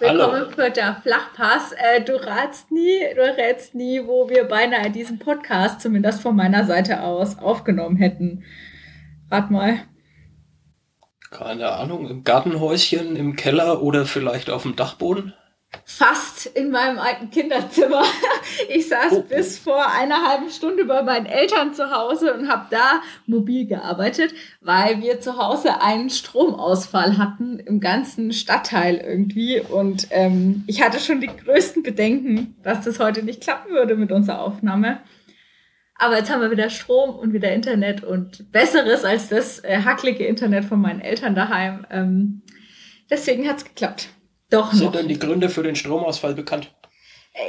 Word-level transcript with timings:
Willkommen 0.00 0.50
für 0.50 0.70
der 0.70 0.96
Flachpass. 1.02 1.70
Äh, 1.72 2.02
du 2.02 2.16
ratst 2.16 2.72
nie, 2.72 2.98
du 3.14 3.22
rätst 3.22 3.76
nie, 3.76 4.04
wo 4.04 4.28
wir 4.28 4.42
beinahe 4.42 4.90
diesen 4.90 5.20
Podcast, 5.20 5.80
zumindest 5.80 6.20
von 6.20 6.34
meiner 6.34 6.64
Seite 6.64 7.02
aus, 7.02 7.38
aufgenommen 7.38 7.96
hätten. 7.96 8.42
Rat 9.30 9.52
mal. 9.52 9.78
Keine 11.30 11.70
Ahnung, 11.70 12.10
im 12.10 12.24
Gartenhäuschen, 12.24 13.14
im 13.14 13.36
Keller 13.36 13.82
oder 13.82 14.04
vielleicht 14.04 14.50
auf 14.50 14.62
dem 14.62 14.74
Dachboden? 14.74 15.32
Fast 15.84 16.46
in 16.46 16.70
meinem 16.70 16.98
alten 16.98 17.30
Kinderzimmer. 17.30 18.02
Ich 18.68 18.88
saß 18.88 19.12
oh. 19.12 19.22
bis 19.22 19.58
vor 19.58 19.90
einer 19.92 20.28
halben 20.28 20.48
Stunde 20.48 20.84
bei 20.84 21.02
meinen 21.02 21.26
Eltern 21.26 21.74
zu 21.74 21.90
Hause 21.90 22.34
und 22.34 22.48
habe 22.48 22.66
da 22.70 23.02
mobil 23.26 23.66
gearbeitet, 23.66 24.32
weil 24.60 25.00
wir 25.02 25.20
zu 25.20 25.38
Hause 25.38 25.80
einen 25.80 26.08
Stromausfall 26.10 27.18
hatten 27.18 27.58
im 27.58 27.80
ganzen 27.80 28.32
Stadtteil 28.32 28.96
irgendwie. 28.96 29.60
Und 29.60 30.08
ähm, 30.10 30.64
ich 30.66 30.82
hatte 30.82 31.00
schon 31.00 31.20
die 31.20 31.28
größten 31.28 31.82
Bedenken, 31.82 32.56
dass 32.62 32.84
das 32.84 33.00
heute 33.00 33.22
nicht 33.22 33.40
klappen 33.40 33.72
würde 33.72 33.96
mit 33.96 34.12
unserer 34.12 34.40
Aufnahme. 34.40 35.00
Aber 35.96 36.16
jetzt 36.16 36.30
haben 36.30 36.42
wir 36.42 36.50
wieder 36.50 36.70
Strom 36.70 37.14
und 37.14 37.32
wieder 37.32 37.52
Internet 37.52 38.02
und 38.02 38.50
besseres 38.52 39.04
als 39.04 39.28
das 39.28 39.62
äh, 39.64 39.78
hacklige 39.84 40.26
Internet 40.26 40.64
von 40.64 40.80
meinen 40.80 41.00
Eltern 41.00 41.34
daheim. 41.34 41.86
Ähm, 41.90 42.42
deswegen 43.10 43.48
hat's 43.48 43.64
geklappt. 43.64 44.08
Doch 44.50 44.72
noch. 44.72 44.78
Sind 44.78 44.94
denn 44.94 45.08
die 45.08 45.18
Gründe 45.18 45.48
für 45.48 45.62
den 45.62 45.76
Stromausfall 45.76 46.34
bekannt? 46.34 46.70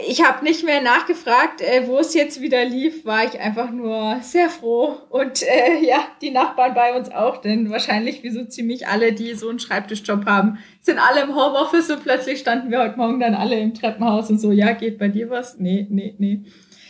Ich 0.07 0.23
habe 0.23 0.43
nicht 0.43 0.65
mehr 0.65 0.81
nachgefragt, 0.81 1.61
äh, 1.61 1.85
wo 1.85 1.99
es 1.99 2.15
jetzt 2.15 2.41
wieder 2.41 2.65
lief, 2.65 3.05
war 3.05 3.23
ich 3.23 3.39
einfach 3.39 3.69
nur 3.69 4.17
sehr 4.21 4.49
froh. 4.49 4.97
Und 5.09 5.43
äh, 5.43 5.85
ja, 5.85 5.99
die 6.23 6.31
Nachbarn 6.31 6.73
bei 6.73 6.97
uns 6.97 7.11
auch, 7.11 7.37
denn 7.37 7.69
wahrscheinlich 7.69 8.23
wie 8.23 8.31
so 8.31 8.45
ziemlich 8.45 8.87
alle, 8.87 9.13
die 9.13 9.35
so 9.35 9.47
einen 9.47 9.59
Schreibtischjob 9.59 10.25
haben, 10.25 10.57
sind 10.81 10.97
alle 10.97 11.21
im 11.21 11.35
Homeoffice 11.35 11.91
und 11.91 12.01
plötzlich 12.01 12.39
standen 12.39 12.71
wir 12.71 12.79
heute 12.79 12.97
Morgen 12.97 13.19
dann 13.19 13.35
alle 13.35 13.59
im 13.59 13.75
Treppenhaus 13.75 14.31
und 14.31 14.39
so, 14.39 14.51
ja, 14.51 14.71
geht 14.71 14.97
bei 14.97 15.07
dir 15.07 15.29
was? 15.29 15.59
Nee, 15.59 15.85
nee, 15.91 16.15
nee. 16.17 16.41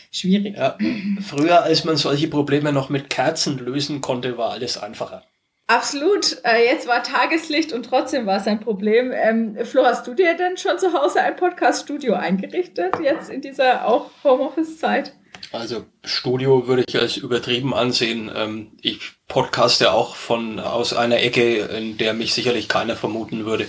Schwierig. 0.10 0.56
Ja, 0.56 0.78
früher, 1.20 1.64
als 1.64 1.84
man 1.84 1.98
solche 1.98 2.30
Probleme 2.30 2.72
noch 2.72 2.88
mit 2.88 3.10
Kerzen 3.10 3.58
lösen 3.58 4.00
konnte, 4.00 4.38
war 4.38 4.52
alles 4.52 4.78
einfacher. 4.78 5.24
Absolut. 5.68 6.38
Äh, 6.44 6.66
jetzt 6.66 6.88
war 6.88 7.02
Tageslicht 7.02 7.74
und 7.74 7.84
trotzdem 7.84 8.28
war 8.28 8.38
es 8.38 8.48
ein 8.48 8.60
Problem. 8.60 9.12
Ähm, 9.12 9.58
Flo, 9.66 9.84
hast 9.84 10.06
du 10.06 10.14
dir 10.14 10.36
denn 10.36 10.58
schon 10.58 10.78
zu 10.78 10.94
Hause 10.94 11.22
ein 11.22 11.36
Podcast-Studio 11.36 12.14
eingerichtet, 12.14 13.00
jetzt 13.02 13.32
in 13.32 13.42
dieser 13.42 13.88
auch 13.88 14.12
Homeoffice-Zeit? 14.24 15.14
Also 15.52 15.86
Studio 16.04 16.68
würde 16.68 16.84
ich 16.88 17.00
als 17.00 17.18
übertrieben 17.18 17.74
ansehen. 17.74 18.32
Ähm, 18.36 18.74
ich 18.82 19.00
podcaste 19.28 19.92
auch 19.92 20.16
von 20.16 20.60
aus 20.60 20.94
einer 20.94 21.22
Ecke, 21.22 21.58
in 21.58 21.98
der 21.98 22.14
mich 22.14 22.36
sicherlich 22.36 22.68
keiner 22.68 22.96
vermuten 22.96 23.46
würde. 23.46 23.68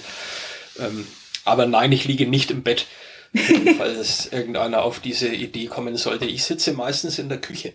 Ähm, 0.78 1.06
aber 1.46 1.64
nein, 1.64 1.92
ich 1.92 2.04
liege 2.04 2.26
nicht 2.26 2.50
im 2.50 2.62
Bett, 2.62 2.86
falls 3.78 4.30
irgendeiner 4.30 4.82
auf 4.82 5.00
diese 5.00 5.28
Idee 5.28 5.66
kommen 5.66 5.96
sollte. 5.96 6.26
Ich 6.26 6.44
sitze 6.44 6.74
meistens 6.74 7.18
in 7.18 7.30
der 7.30 7.40
Küche 7.40 7.72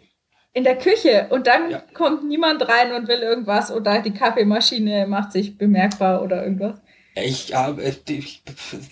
in 0.53 0.63
der 0.63 0.77
Küche 0.77 1.27
und 1.29 1.47
dann 1.47 1.71
ja. 1.71 1.83
kommt 1.93 2.27
niemand 2.27 2.67
rein 2.67 2.93
und 2.93 3.07
will 3.07 3.19
irgendwas 3.19 3.71
oder 3.71 4.01
die 4.01 4.11
Kaffeemaschine 4.11 5.07
macht 5.07 5.31
sich 5.31 5.57
bemerkbar 5.57 6.21
oder 6.21 6.43
irgendwas. 6.43 6.75
Ich 7.13 7.53
habe, 7.53 7.93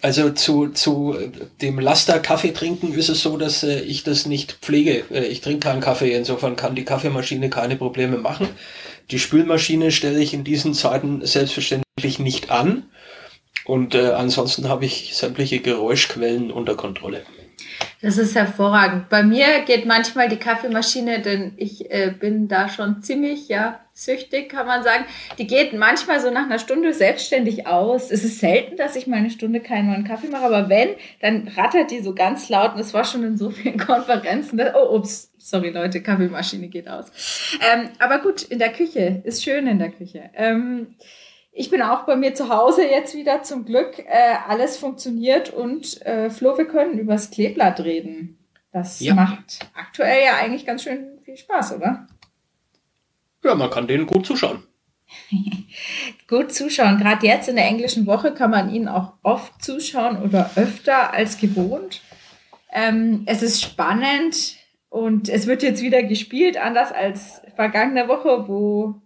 also 0.01 0.31
zu, 0.31 0.67
zu 0.69 1.15
dem 1.61 1.79
Laster 1.79 2.19
Kaffee 2.19 2.51
trinken 2.51 2.93
ist 2.93 3.07
es 3.07 3.21
so, 3.21 3.37
dass 3.37 3.63
äh, 3.63 3.79
ich 3.79 4.03
das 4.03 4.25
nicht 4.25 4.57
pflege. 4.61 5.05
Äh, 5.09 5.27
ich 5.27 5.39
trinke 5.39 5.67
keinen 5.67 5.79
Kaffee, 5.79 6.13
insofern 6.13 6.57
kann 6.57 6.75
die 6.75 6.83
Kaffeemaschine 6.83 7.49
keine 7.49 7.77
Probleme 7.77 8.17
machen. 8.17 8.49
Die 9.11 9.19
Spülmaschine 9.19 9.91
stelle 9.91 10.19
ich 10.19 10.33
in 10.33 10.43
diesen 10.43 10.73
Zeiten 10.73 11.25
selbstverständlich 11.25 12.19
nicht 12.19 12.51
an. 12.51 12.89
Und 13.63 13.95
äh, 13.95 14.11
ansonsten 14.11 14.67
habe 14.67 14.85
ich 14.85 15.15
sämtliche 15.15 15.59
Geräuschquellen 15.59 16.51
unter 16.51 16.75
Kontrolle. 16.75 17.23
Das 18.01 18.17
ist 18.17 18.35
hervorragend. 18.35 19.09
Bei 19.09 19.23
mir 19.23 19.61
geht 19.65 19.85
manchmal 19.85 20.29
die 20.29 20.37
Kaffeemaschine, 20.37 21.21
denn 21.21 21.53
ich 21.57 21.91
äh, 21.91 22.13
bin 22.17 22.47
da 22.47 22.69
schon 22.69 23.01
ziemlich, 23.01 23.49
ja, 23.49 23.79
süchtig, 23.93 24.49
kann 24.49 24.65
man 24.65 24.83
sagen. 24.83 25.03
Die 25.37 25.47
geht 25.47 25.73
manchmal 25.73 26.21
so 26.21 26.31
nach 26.31 26.43
einer 26.43 26.59
Stunde 26.59 26.93
selbstständig 26.93 27.67
aus. 27.67 28.09
Es 28.11 28.23
ist 28.23 28.39
selten, 28.39 28.77
dass 28.77 28.95
ich 28.95 29.07
mal 29.07 29.17
eine 29.17 29.29
Stunde 29.29 29.59
keinen 29.59 29.91
neuen 29.91 30.05
Kaffee 30.05 30.29
mache, 30.29 30.45
aber 30.45 30.69
wenn, 30.69 30.89
dann 31.21 31.49
rattert 31.49 31.91
die 31.91 31.99
so 31.99 32.15
ganz 32.15 32.47
laut 32.47 32.75
und 32.75 32.79
es 32.79 32.93
war 32.93 33.03
schon 33.03 33.23
in 33.23 33.37
so 33.37 33.49
vielen 33.49 33.77
Konferenzen. 33.85 34.57
Dass, 34.57 34.73
oh, 34.75 34.95
ups, 34.95 35.33
sorry 35.37 35.71
Leute, 35.71 36.01
Kaffeemaschine 36.01 36.69
geht 36.69 36.87
aus. 36.87 37.07
Ähm, 37.73 37.89
aber 37.99 38.19
gut, 38.19 38.43
in 38.43 38.59
der 38.59 38.71
Küche, 38.71 39.21
ist 39.25 39.43
schön 39.43 39.67
in 39.67 39.79
der 39.79 39.91
Küche. 39.91 40.29
Ähm, 40.35 40.95
ich 41.51 41.69
bin 41.69 41.81
auch 41.81 42.05
bei 42.05 42.15
mir 42.15 42.33
zu 42.35 42.49
Hause 42.49 42.83
jetzt 42.85 43.15
wieder 43.15 43.43
zum 43.43 43.65
Glück. 43.65 43.99
Äh, 43.99 44.35
alles 44.47 44.77
funktioniert 44.77 45.49
und 45.51 46.01
äh, 46.05 46.29
Flo, 46.29 46.57
wir 46.57 46.65
können 46.65 46.99
übers 46.99 47.31
Kleeblatt 47.31 47.79
reden. 47.81 48.37
Das 48.71 48.99
ja. 48.99 49.15
macht 49.15 49.59
aktuell 49.73 50.23
ja 50.23 50.35
eigentlich 50.35 50.65
ganz 50.65 50.83
schön 50.83 51.19
viel 51.23 51.37
Spaß, 51.37 51.75
oder? 51.75 52.07
Ja, 53.43 53.55
man 53.55 53.69
kann 53.69 53.87
denen 53.87 54.05
gut 54.05 54.25
zuschauen. 54.25 54.63
gut 56.27 56.53
zuschauen. 56.53 56.99
Gerade 56.99 57.25
jetzt 57.25 57.49
in 57.49 57.55
der 57.55 57.65
englischen 57.65 58.05
Woche 58.05 58.33
kann 58.33 58.51
man 58.51 58.73
ihnen 58.73 58.87
auch 58.87 59.13
oft 59.23 59.63
zuschauen 59.63 60.21
oder 60.21 60.51
öfter 60.55 61.13
als 61.13 61.37
gewohnt. 61.37 62.01
Ähm, 62.71 63.23
es 63.25 63.41
ist 63.41 63.63
spannend 63.63 64.55
und 64.89 65.29
es 65.29 65.47
wird 65.47 65.63
jetzt 65.63 65.81
wieder 65.81 66.03
gespielt, 66.03 66.57
anders 66.57 66.91
als 66.91 67.41
vergangene 67.55 68.07
Woche, 68.07 68.47
wo 68.47 69.01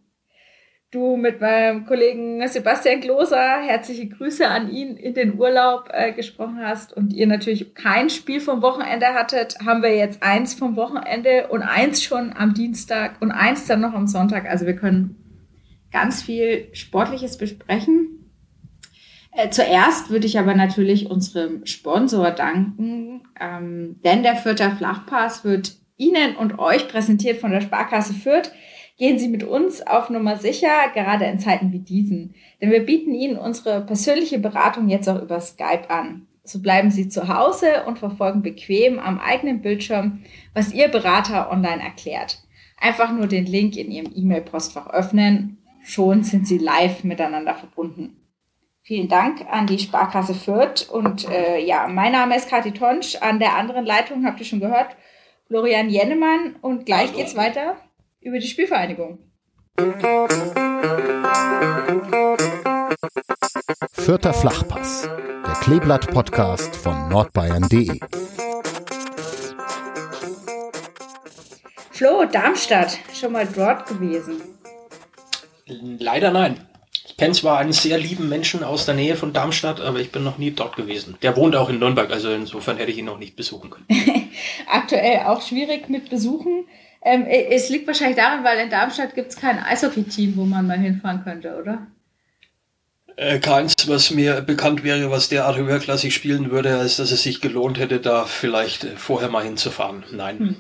du 0.94 1.18
mit 1.18 1.42
meinem 1.42 1.86
Kollegen 1.86 2.48
Sebastian 2.48 3.02
Gloser, 3.02 3.62
herzliche 3.62 4.08
Grüße 4.08 4.48
an 4.48 4.70
ihn, 4.70 4.96
in 4.96 5.14
den 5.14 5.40
Urlaub 5.40 5.90
äh, 5.92 6.12
gesprochen 6.12 6.59
hast 6.62 6.96
und 6.96 7.14
ihr 7.14 7.28
natürlich 7.28 7.74
kein 7.74 8.09
Spiel 8.09 8.40
vom 8.40 8.62
Wochenende 8.62 9.08
hattet, 9.08 9.58
haben 9.66 9.81
wir 9.81 9.96
jetzt 9.96 10.22
eins 10.22 10.54
vom 10.54 10.76
Wochenende 10.76 11.48
und 11.48 11.64
eins 11.64 12.04
schon 12.04 12.34
am 12.36 12.54
Dienstag 12.54 13.22
und 13.22 13.31
eins 13.31 13.66
dann 13.66 13.81
noch 13.81 13.94
am 13.94 14.08
Sonntag. 14.08 14.50
Also 14.50 14.66
wir 14.66 14.76
können 14.76 15.16
ganz 15.92 16.22
viel 16.22 16.70
Sportliches 16.74 17.38
besprechen. 17.38 18.31
Äh, 19.31 19.50
zuerst 19.50 20.10
würde 20.10 20.28
ich 20.28 20.38
aber 20.38 20.54
natürlich 20.54 21.10
unserem 21.10 21.66
Sponsor 21.66 22.31
danken, 22.31 23.24
ähm, 23.40 24.00
denn 24.04 24.22
der 24.22 24.36
Fürther 24.36 24.72
Flachpass 24.72 25.44
wird 25.44 25.74
Ihnen 25.98 26.36
und 26.36 26.60
euch 26.60 26.88
präsentiert 26.88 27.40
von 27.40 27.52
der 27.52 27.62
Sparkasse 27.62 28.14
Fürth. 28.14 28.52
Gehen 29.03 29.19
Sie 29.19 29.28
mit 29.28 29.44
uns 29.44 29.86
auf 29.86 30.09
Nummer 30.09 30.38
sicher, 30.38 30.69
gerade 30.94 31.25
in 31.25 31.38
Zeiten 31.38 31.74
wie 31.74 31.80
diesen. 31.80 32.36
Denn 32.62 32.72
wir 32.72 32.86
bieten 32.86 33.14
Ihnen 33.14 33.38
unsere 33.38 33.81
persönliche 33.81 34.40
Beratung 34.40 34.88
jetzt 34.88 35.09
auch 35.09 35.22
über 35.22 35.41
Skype 35.41 35.90
an. 35.90 36.25
So 36.46 36.62
bleiben 36.62 36.90
Sie 36.90 37.09
zu 37.09 37.28
Hause 37.28 37.84
und 37.86 38.00
verfolgen 38.00 38.44
bequem 38.44 39.00
am 39.00 39.19
eigenen 39.19 39.62
Bildschirm, 39.62 40.24
was 40.53 40.72
Ihr 40.74 40.88
Berater 40.88 41.52
online 41.52 41.84
erklärt. 41.84 42.38
Einfach 42.80 43.12
nur 43.12 43.28
den 43.28 43.46
Link 43.46 43.75
in 43.75 43.92
Ihrem 43.92 44.13
E-Mail-Postfach 44.16 44.88
öffnen. 44.88 45.58
Schon 45.84 46.24
sind 46.24 46.47
Sie 46.47 46.58
live 46.58 47.03
miteinander 47.03 47.56
verbunden. 47.56 48.16
Vielen 48.84 49.09
Dank 49.09 49.46
an 49.52 49.68
die 49.68 49.80
Sparkasse 49.80 50.34
Fürth. 50.34 50.88
Und 50.90 51.30
äh, 51.30 51.59
ja, 51.59 51.90
mein 51.90 52.13
Name 52.13 52.38
ist 52.38 52.47
Kathi 52.47 52.72
Tonsch. 52.72 53.18
An 53.19 53.40
der 53.40 53.58
anderen 53.58 53.86
Leitung 53.86 54.25
habt 54.25 54.40
ihr 54.40 54.46
schon 54.46 54.62
gehört, 54.62 54.96
Florian 55.47 55.90
Jennemann. 55.90 56.56
Und 56.62 56.86
gleich 56.86 57.10
Hallo. 57.10 57.18
geht's 57.18 57.36
weiter 57.36 57.75
über 58.24 58.40
die 58.40 58.48
Spielvereinigung. 58.48 59.20
Vierter 63.94 64.34
Flachpass, 64.34 65.10
der 65.46 65.54
Kleeblatt-Podcast 65.62 66.75
von 66.75 67.10
nordbayern.de. 67.10 68.00
Flo, 71.92 72.25
Darmstadt, 72.25 73.00
schon 73.14 73.31
mal 73.31 73.48
dort 73.48 73.88
gewesen? 73.88 74.42
Leider 76.00 76.31
nein. 76.31 76.68
Ich 77.06 77.18
kenne 77.18 77.34
zwar 77.34 77.60
einen 77.60 77.74
sehr 77.74 77.98
lieben 77.98 78.28
Menschen 78.28 78.64
aus 78.64 78.86
der 78.86 78.96
Nähe 78.96 79.16
von 79.16 79.34
Darmstadt, 79.34 79.80
aber 79.80 80.00
ich 80.00 80.12
bin 80.12 80.24
noch 80.24 80.38
nie 80.38 80.52
dort 80.52 80.75
gewesen. 80.75 81.18
Der 81.22 81.38
wohnt 81.38 81.56
auch 81.56 81.70
in 81.70 81.80
Nürnberg, 81.80 82.12
also 82.12 82.31
insofern 82.31 82.78
hätte 82.78 82.92
ich 82.92 82.98
ihn 82.98 83.06
noch 83.06 83.20
nicht 83.20 83.36
besuchen 83.36 83.70
können. 83.70 83.86
Aktuell 84.68 85.20
auch 85.25 85.42
schwierig 85.42 85.90
mit 85.90 86.10
Besuchen. 86.10 86.66
Ähm, 87.05 87.25
es 87.27 87.69
liegt 87.69 87.85
wahrscheinlich 87.88 88.17
daran, 88.17 88.44
weil 88.44 88.59
in 88.59 88.69
Darmstadt 88.69 89.13
gibt 89.13 89.31
es 89.31 89.35
kein 89.35 89.59
Eishockey-Team, 89.59 90.38
wo 90.38 90.45
man 90.45 90.65
mal 90.65 90.79
hinfahren 90.79 91.23
könnte, 91.23 91.57
oder? 91.57 91.88
Äh, 93.15 93.39
keins, 93.39 93.75
was 93.88 94.09
mir 94.11 94.41
bekannt 94.41 94.83
wäre, 94.83 95.11
was 95.11 95.29
derart 95.29 95.57
höherklassig 95.57 96.15
spielen 96.15 96.50
würde, 96.50 96.77
als 96.77 96.97
dass 96.97 97.11
es 97.11 97.21
sich 97.21 97.41
gelohnt 97.41 97.77
hätte, 97.77 98.00
da 98.00 98.25
vielleicht 98.25 98.85
äh, 98.85 98.95
vorher 98.95 99.29
mal 99.29 99.44
hinzufahren. 99.44 100.03
Nein. 100.11 100.39
Hm. 100.39 100.55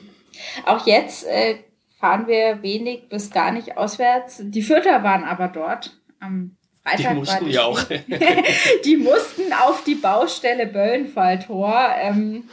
Auch 0.65 0.85
jetzt 0.85 1.25
äh, 1.25 1.55
fahren 1.99 2.27
wir 2.27 2.61
wenig 2.61 3.09
bis 3.09 3.31
gar 3.31 3.51
nicht 3.51 3.77
auswärts. 3.77 4.41
Die 4.41 4.61
Fürther 4.61 5.03
waren 5.03 5.23
aber 5.23 5.47
dort 5.47 5.97
am 6.19 6.57
Freitag. 6.83 7.11
Die 7.11 7.17
mussten 7.17 7.49
ja 7.49 7.63
auch. 7.63 7.81
die 8.85 8.97
mussten 8.97 9.53
auf 9.53 9.83
die 9.83 9.95
Baustelle 9.95 10.67
Böllenfalltor. 10.67 11.89
Ähm, 11.97 12.49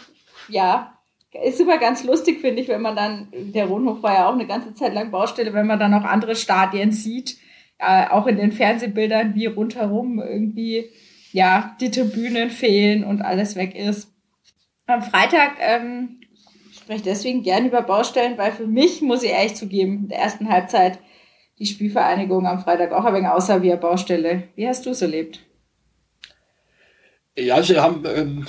ja, 0.48 0.98
ist 1.32 1.60
immer 1.60 1.78
ganz 1.78 2.04
lustig, 2.04 2.40
finde 2.40 2.62
ich, 2.62 2.68
wenn 2.68 2.82
man 2.82 2.96
dann, 2.96 3.28
der 3.32 3.66
Rundhof 3.66 4.02
war 4.02 4.14
ja 4.14 4.28
auch 4.28 4.34
eine 4.34 4.46
ganze 4.46 4.74
Zeit 4.74 4.94
lang 4.94 5.10
Baustelle, 5.10 5.54
wenn 5.54 5.66
man 5.66 5.78
dann 5.78 5.94
auch 5.94 6.04
andere 6.04 6.34
Stadien 6.34 6.92
sieht, 6.92 7.38
äh, 7.78 8.08
auch 8.08 8.26
in 8.26 8.36
den 8.36 8.52
Fernsehbildern, 8.52 9.34
wie 9.34 9.46
rundherum 9.46 10.18
irgendwie, 10.18 10.90
ja, 11.32 11.76
die 11.80 11.90
Tribünen 11.90 12.50
fehlen 12.50 13.04
und 13.04 13.22
alles 13.22 13.56
weg 13.56 13.74
ist. 13.74 14.12
Am 14.86 15.02
Freitag 15.02 15.52
ähm, 15.60 16.20
spreche 16.72 17.04
deswegen 17.04 17.42
gern 17.42 17.66
über 17.66 17.82
Baustellen, 17.82 18.36
weil 18.36 18.50
für 18.50 18.66
mich, 18.66 19.00
muss 19.00 19.22
ich 19.22 19.30
ehrlich 19.30 19.54
zugeben, 19.54 20.00
in 20.02 20.08
der 20.08 20.18
ersten 20.18 20.48
Halbzeit 20.48 20.98
die 21.60 21.66
Spielvereinigung 21.66 22.46
am 22.46 22.58
Freitag 22.58 22.92
auch 22.92 23.04
ein 23.04 23.14
wenig 23.14 23.28
außer 23.28 23.62
wie 23.62 23.70
eine 23.70 23.80
Baustelle. 23.80 24.48
Wie 24.56 24.66
hast 24.66 24.86
du 24.86 24.90
es 24.90 25.02
erlebt? 25.02 25.40
Ja, 27.36 27.62
sie 27.62 27.78
haben 27.78 28.04
ähm, 28.06 28.44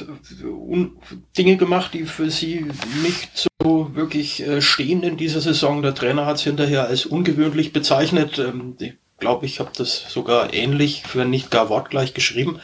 Dinge 1.38 1.58
gemacht, 1.58 1.94
die 1.94 2.06
für 2.06 2.32
sie 2.32 2.66
nicht 3.04 3.48
so 3.62 3.96
wirklich 3.96 4.46
äh, 4.46 4.62
stehen 4.62 5.04
in 5.04 5.18
dieser 5.18 5.40
Saison. 5.40 5.82
Der 5.82 5.94
Trainer 5.94 6.26
hat 6.26 6.38
es 6.38 6.44
hinterher 6.44 6.88
als 6.88 7.06
ungewöhnlich 7.06 7.74
bezeichnet. 7.74 8.40
Ähm, 8.40 8.76
ich 8.80 8.94
glaube, 9.20 9.46
ich 9.46 9.60
habe 9.60 9.70
das 9.78 10.12
sogar 10.12 10.54
ähnlich, 10.54 11.04
für 11.08 11.26
nicht 11.26 11.52
gar 11.52 11.70
wortgleich 11.70 12.16
geschrieben. 12.16 12.60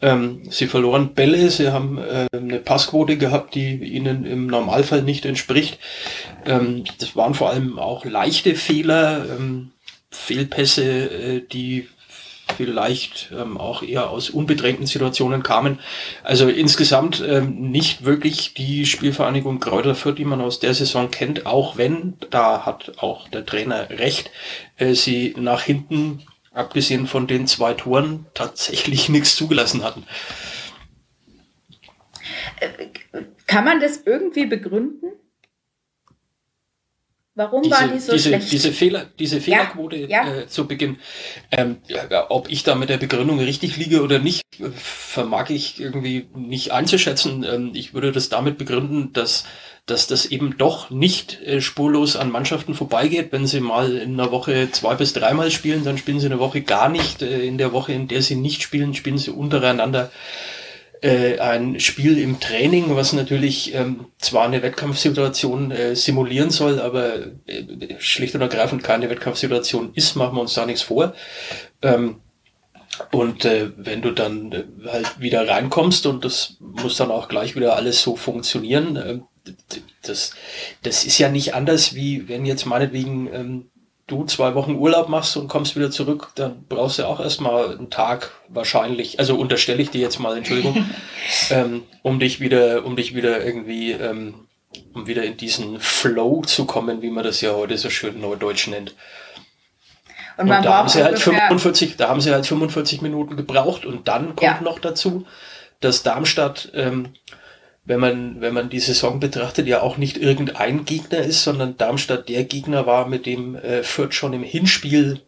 Ähm, 0.00 0.42
sie 0.50 0.68
verloren 0.68 1.14
Bälle, 1.14 1.50
sie 1.50 1.72
haben 1.72 1.98
äh, 1.98 2.28
eine 2.32 2.60
Passquote 2.60 3.18
gehabt, 3.18 3.56
die 3.56 3.74
ihnen 3.74 4.24
im 4.24 4.46
Normalfall 4.46 5.02
nicht 5.02 5.26
entspricht. 5.26 5.80
Ähm, 6.46 6.84
das 6.98 7.16
waren 7.16 7.34
vor 7.34 7.50
allem 7.50 7.78
auch 7.80 8.04
leichte 8.04 8.54
Fehler, 8.54 9.26
ähm, 9.36 9.72
Fehlpässe, 10.10 11.10
äh, 11.10 11.40
die 11.52 11.88
vielleicht 12.56 13.30
ähm, 13.36 13.58
auch 13.58 13.82
eher 13.82 14.10
aus 14.10 14.30
unbedrängten 14.30 14.86
Situationen 14.86 15.42
kamen. 15.42 15.78
Also 16.22 16.48
insgesamt 16.48 17.22
ähm, 17.26 17.70
nicht 17.70 18.04
wirklich 18.04 18.54
die 18.54 18.86
Spielvereinigung 18.86 19.60
Kräuter 19.60 19.94
Fürth, 19.94 20.16
die 20.16 20.24
man 20.24 20.40
aus 20.40 20.58
der 20.58 20.74
Saison 20.74 21.10
kennt, 21.10 21.46
auch 21.46 21.76
wenn, 21.76 22.14
da 22.30 22.64
hat 22.64 22.98
auch 22.98 23.28
der 23.28 23.44
Trainer 23.44 23.90
recht, 23.90 24.30
äh, 24.76 24.94
sie 24.94 25.34
nach 25.38 25.62
hinten, 25.62 26.22
abgesehen 26.52 27.06
von 27.06 27.26
den 27.26 27.46
zwei 27.46 27.74
Toren, 27.74 28.26
tatsächlich 28.34 29.08
nichts 29.10 29.36
zugelassen 29.36 29.84
hatten. 29.84 30.04
Äh, 32.60 32.68
kann 33.46 33.64
man 33.64 33.80
das 33.80 34.02
irgendwie 34.04 34.46
begründen? 34.46 35.12
Warum 37.36 37.62
diese, 37.62 37.74
war 37.74 37.88
die 37.88 38.00
so 38.00 38.12
diese, 38.12 38.28
schlecht? 38.30 38.50
Diese, 38.50 38.72
Fehler, 38.72 39.06
diese 39.18 39.42
Fehlerquote 39.42 39.96
ja, 39.96 40.08
ja. 40.08 40.34
Äh, 40.34 40.46
zu 40.48 40.66
Beginn, 40.66 40.96
ähm, 41.50 41.76
ja, 41.86 42.30
ob 42.30 42.50
ich 42.50 42.62
da 42.62 42.74
mit 42.74 42.88
der 42.88 42.96
Begründung 42.96 43.38
richtig 43.38 43.76
liege 43.76 44.02
oder 44.02 44.18
nicht, 44.18 44.42
äh, 44.58 44.70
vermag 44.74 45.50
ich 45.50 45.78
irgendwie 45.78 46.28
nicht 46.34 46.72
einzuschätzen. 46.72 47.44
Ähm, 47.44 47.72
ich 47.74 47.92
würde 47.92 48.10
das 48.10 48.30
damit 48.30 48.56
begründen, 48.56 49.12
dass, 49.12 49.44
dass 49.84 50.06
das 50.06 50.24
eben 50.24 50.56
doch 50.56 50.88
nicht 50.88 51.42
äh, 51.42 51.60
spurlos 51.60 52.16
an 52.16 52.30
Mannschaften 52.30 52.72
vorbeigeht. 52.74 53.32
Wenn 53.32 53.46
sie 53.46 53.60
mal 53.60 53.98
in 53.98 54.18
einer 54.18 54.32
Woche 54.32 54.70
zwei 54.72 54.94
bis 54.94 55.12
dreimal 55.12 55.50
spielen, 55.50 55.84
dann 55.84 55.98
spielen 55.98 56.20
sie 56.20 56.26
eine 56.26 56.38
Woche 56.38 56.62
gar 56.62 56.88
nicht. 56.88 57.20
Äh, 57.20 57.44
in 57.46 57.58
der 57.58 57.74
Woche, 57.74 57.92
in 57.92 58.08
der 58.08 58.22
sie 58.22 58.36
nicht 58.36 58.62
spielen, 58.62 58.94
spielen 58.94 59.18
sie 59.18 59.30
untereinander 59.30 60.10
äh, 61.02 61.38
ein 61.38 61.80
Spiel 61.80 62.18
im 62.18 62.40
Training, 62.40 62.96
was 62.96 63.12
natürlich 63.12 63.74
ähm, 63.74 64.06
zwar 64.18 64.44
eine 64.44 64.62
Wettkampfsituation 64.62 65.70
äh, 65.70 65.96
simulieren 65.96 66.50
soll, 66.50 66.80
aber 66.80 67.26
äh, 67.46 67.96
schlicht 67.98 68.34
und 68.34 68.40
ergreifend 68.40 68.82
keine 68.82 69.10
Wettkampfsituation 69.10 69.92
ist, 69.94 70.16
machen 70.16 70.36
wir 70.36 70.40
uns 70.40 70.54
da 70.54 70.66
nichts 70.66 70.82
vor. 70.82 71.14
Ähm, 71.82 72.20
und 73.12 73.44
äh, 73.44 73.70
wenn 73.76 74.02
du 74.02 74.10
dann 74.10 74.52
äh, 74.52 74.64
halt 74.86 75.20
wieder 75.20 75.46
reinkommst 75.46 76.06
und 76.06 76.24
das 76.24 76.56
muss 76.60 76.96
dann 76.96 77.10
auch 77.10 77.28
gleich 77.28 77.56
wieder 77.56 77.76
alles 77.76 78.02
so 78.02 78.16
funktionieren, 78.16 78.96
äh, 78.96 79.18
das, 80.02 80.34
das 80.82 81.04
ist 81.04 81.18
ja 81.18 81.28
nicht 81.28 81.54
anders, 81.54 81.94
wie 81.94 82.28
wenn 82.28 82.46
jetzt 82.46 82.66
meinetwegen 82.66 83.28
ähm, 83.32 83.70
du 84.06 84.24
zwei 84.24 84.54
Wochen 84.54 84.76
Urlaub 84.76 85.08
machst 85.08 85.36
und 85.36 85.48
kommst 85.48 85.74
wieder 85.76 85.90
zurück, 85.90 86.28
dann 86.36 86.64
brauchst 86.68 86.98
du 86.98 87.06
auch 87.06 87.20
erstmal 87.20 87.76
einen 87.76 87.90
Tag 87.90 88.30
wahrscheinlich, 88.48 89.18
also 89.18 89.36
unterstelle 89.36 89.82
ich 89.82 89.90
dir 89.90 90.00
jetzt 90.00 90.20
mal, 90.20 90.36
Entschuldigung, 90.36 90.86
ähm, 91.50 91.82
um 92.02 92.20
dich 92.20 92.40
wieder, 92.40 92.84
um 92.84 92.96
dich 92.96 93.14
wieder 93.14 93.44
irgendwie, 93.44 93.92
ähm, 93.92 94.46
um 94.94 95.06
wieder 95.06 95.24
in 95.24 95.36
diesen 95.36 95.80
Flow 95.80 96.42
zu 96.42 96.66
kommen, 96.66 97.02
wie 97.02 97.10
man 97.10 97.24
das 97.24 97.40
ja 97.40 97.52
heute 97.52 97.76
so 97.78 97.90
schön 97.90 98.20
neudeutsch 98.20 98.68
nennt. 98.68 98.94
Und, 100.36 100.50
und 100.50 100.64
da 100.64 100.74
haben 100.74 100.88
sie 100.88 101.02
halt 101.02 101.18
45, 101.18 101.96
da 101.96 102.08
haben 102.08 102.20
sie 102.20 102.30
halt 102.30 102.46
45 102.46 103.00
Minuten 103.00 103.36
gebraucht 103.36 103.86
und 103.86 104.06
dann 104.06 104.36
kommt 104.36 104.42
ja. 104.42 104.60
noch 104.60 104.78
dazu, 104.78 105.26
dass 105.80 106.02
Darmstadt 106.02 106.70
ähm, 106.74 107.14
wenn 107.86 108.00
man, 108.00 108.40
wenn 108.40 108.52
man 108.52 108.68
die 108.68 108.80
Saison 108.80 109.20
betrachtet, 109.20 109.68
ja 109.68 109.80
auch 109.80 109.96
nicht 109.96 110.18
irgendein 110.18 110.84
Gegner 110.84 111.18
ist, 111.18 111.44
sondern 111.44 111.76
Darmstadt 111.76 112.28
der 112.28 112.44
Gegner 112.44 112.84
war, 112.84 113.08
mit 113.08 113.26
dem 113.26 113.54
äh, 113.54 113.84
Fürth 113.84 114.12
schon 114.12 114.32
im 114.32 114.42
Hinspiel 114.42 115.22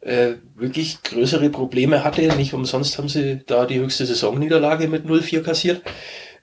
äh, 0.00 0.34
wirklich 0.54 1.02
größere 1.02 1.50
Probleme 1.50 2.04
hatte. 2.04 2.22
Nicht 2.36 2.54
umsonst 2.54 2.98
haben 2.98 3.08
sie 3.08 3.42
da 3.44 3.66
die 3.66 3.80
höchste 3.80 4.06
Saisonniederlage 4.06 4.86
mit 4.86 5.06
0-4 5.06 5.42
kassiert, 5.42 5.82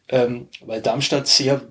ähm, 0.10 0.50
weil 0.66 0.82
Darmstadt 0.82 1.28
sehr 1.28 1.62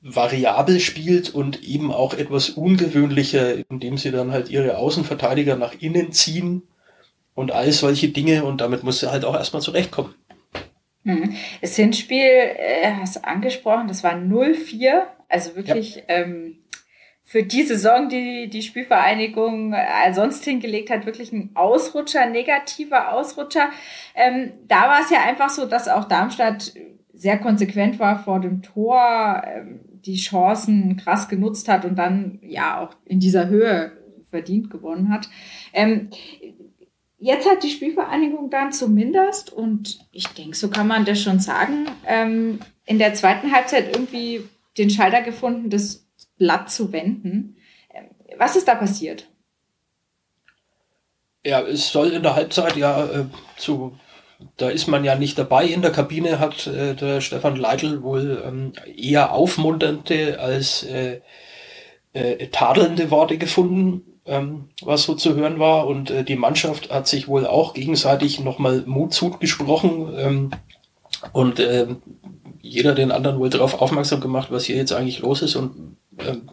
variabel 0.00 0.78
spielt 0.78 1.34
und 1.34 1.64
eben 1.64 1.92
auch 1.92 2.14
etwas 2.14 2.50
ungewöhnlicher, 2.50 3.54
indem 3.70 3.98
sie 3.98 4.12
dann 4.12 4.30
halt 4.30 4.50
ihre 4.50 4.78
Außenverteidiger 4.78 5.56
nach 5.56 5.74
innen 5.80 6.12
ziehen 6.12 6.62
und 7.34 7.50
all 7.50 7.72
solche 7.72 8.08
Dinge 8.08 8.44
und 8.44 8.60
damit 8.60 8.84
muss 8.84 9.00
sie 9.00 9.10
halt 9.10 9.24
auch 9.24 9.34
erstmal 9.34 9.62
zurechtkommen. 9.62 10.14
Mhm. 11.04 11.34
Das 11.60 11.76
Hinspiel, 11.76 12.26
äh, 12.26 12.92
hast 13.00 13.16
du 13.16 13.24
angesprochen, 13.24 13.88
das 13.88 14.04
war 14.04 14.14
0-4, 14.14 15.02
also 15.28 15.56
wirklich 15.56 15.96
ja. 15.96 16.02
ähm, 16.08 16.58
für 17.24 17.42
die 17.42 17.62
Saison, 17.62 18.08
die 18.08 18.50
die 18.50 18.62
Spielvereinigung 18.62 19.72
äh, 19.72 20.12
sonst 20.12 20.44
hingelegt 20.44 20.90
hat, 20.90 21.06
wirklich 21.06 21.32
ein 21.32 21.50
Ausrutscher, 21.54 22.26
negativer 22.26 23.12
Ausrutscher. 23.12 23.70
Ähm, 24.14 24.52
da 24.68 24.82
war 24.82 25.00
es 25.02 25.10
ja 25.10 25.22
einfach 25.22 25.48
so, 25.48 25.66
dass 25.66 25.88
auch 25.88 26.04
Darmstadt 26.04 26.72
sehr 27.14 27.38
konsequent 27.38 27.98
war 27.98 28.22
vor 28.22 28.40
dem 28.40 28.62
Tor, 28.62 29.42
ähm, 29.46 29.80
die 30.04 30.16
Chancen 30.16 30.96
krass 30.96 31.28
genutzt 31.28 31.68
hat 31.68 31.84
und 31.84 31.96
dann 31.96 32.38
ja 32.42 32.80
auch 32.80 32.94
in 33.04 33.20
dieser 33.20 33.48
Höhe 33.48 33.92
verdient 34.30 34.70
gewonnen 34.70 35.10
hat. 35.12 35.28
Ähm, 35.72 36.10
jetzt 37.22 37.48
hat 37.48 37.62
die 37.62 37.70
Spielvereinigung 37.70 38.50
dann 38.50 38.72
zumindest, 38.72 39.52
und 39.52 40.00
ich 40.10 40.26
denke, 40.28 40.56
so 40.56 40.68
kann 40.68 40.88
man 40.88 41.04
das 41.04 41.22
schon 41.22 41.38
sagen, 41.38 41.86
ähm, 42.06 42.58
in 42.84 42.98
der 42.98 43.14
zweiten 43.14 43.52
Halbzeit 43.52 43.94
irgendwie 43.94 44.42
den 44.76 44.90
Schalter 44.90 45.22
gefunden, 45.22 45.70
das 45.70 46.04
Blatt 46.36 46.70
zu 46.70 46.92
wenden. 46.92 47.56
Ähm, 47.94 48.06
was 48.38 48.56
ist 48.56 48.66
da 48.66 48.74
passiert? 48.74 49.28
Ja, 51.46 51.60
es 51.62 51.90
soll 51.90 52.10
in 52.10 52.22
der 52.22 52.34
Halbzeit 52.34 52.76
ja 52.76 53.04
äh, 53.04 53.24
zu, 53.56 53.96
da 54.56 54.70
ist 54.70 54.88
man 54.88 55.04
ja 55.04 55.14
nicht 55.14 55.38
dabei. 55.38 55.66
In 55.66 55.82
der 55.82 55.92
Kabine 55.92 56.40
hat 56.40 56.66
äh, 56.66 56.94
der 56.94 57.20
Stefan 57.20 57.54
Leitl 57.54 58.02
wohl 58.02 58.42
ähm, 58.44 58.72
eher 58.96 59.32
aufmunternde 59.32 60.40
als 60.40 60.82
äh, 60.82 61.20
äh, 62.14 62.48
tadelnde 62.48 63.12
Worte 63.12 63.38
gefunden 63.38 64.11
ähm, 64.26 64.68
was 64.82 65.04
so 65.04 65.14
zu 65.14 65.34
hören 65.34 65.58
war. 65.58 65.86
Und 65.86 66.10
äh, 66.10 66.24
die 66.24 66.36
Mannschaft 66.36 66.90
hat 66.90 67.08
sich 67.08 67.28
wohl 67.28 67.46
auch 67.46 67.74
gegenseitig 67.74 68.40
nochmal 68.40 68.82
Mut 68.86 69.12
zugesprochen 69.12 70.14
ähm, 70.16 70.50
und 71.32 71.60
äh, 71.60 71.86
jeder 72.60 72.94
den 72.94 73.10
anderen 73.10 73.38
wohl 73.38 73.50
darauf 73.50 73.80
aufmerksam 73.80 74.20
gemacht, 74.20 74.48
was 74.50 74.64
hier 74.64 74.76
jetzt 74.76 74.92
eigentlich 74.92 75.18
los 75.18 75.42
ist 75.42 75.56
und 75.56 75.96
ähm, 76.18 76.50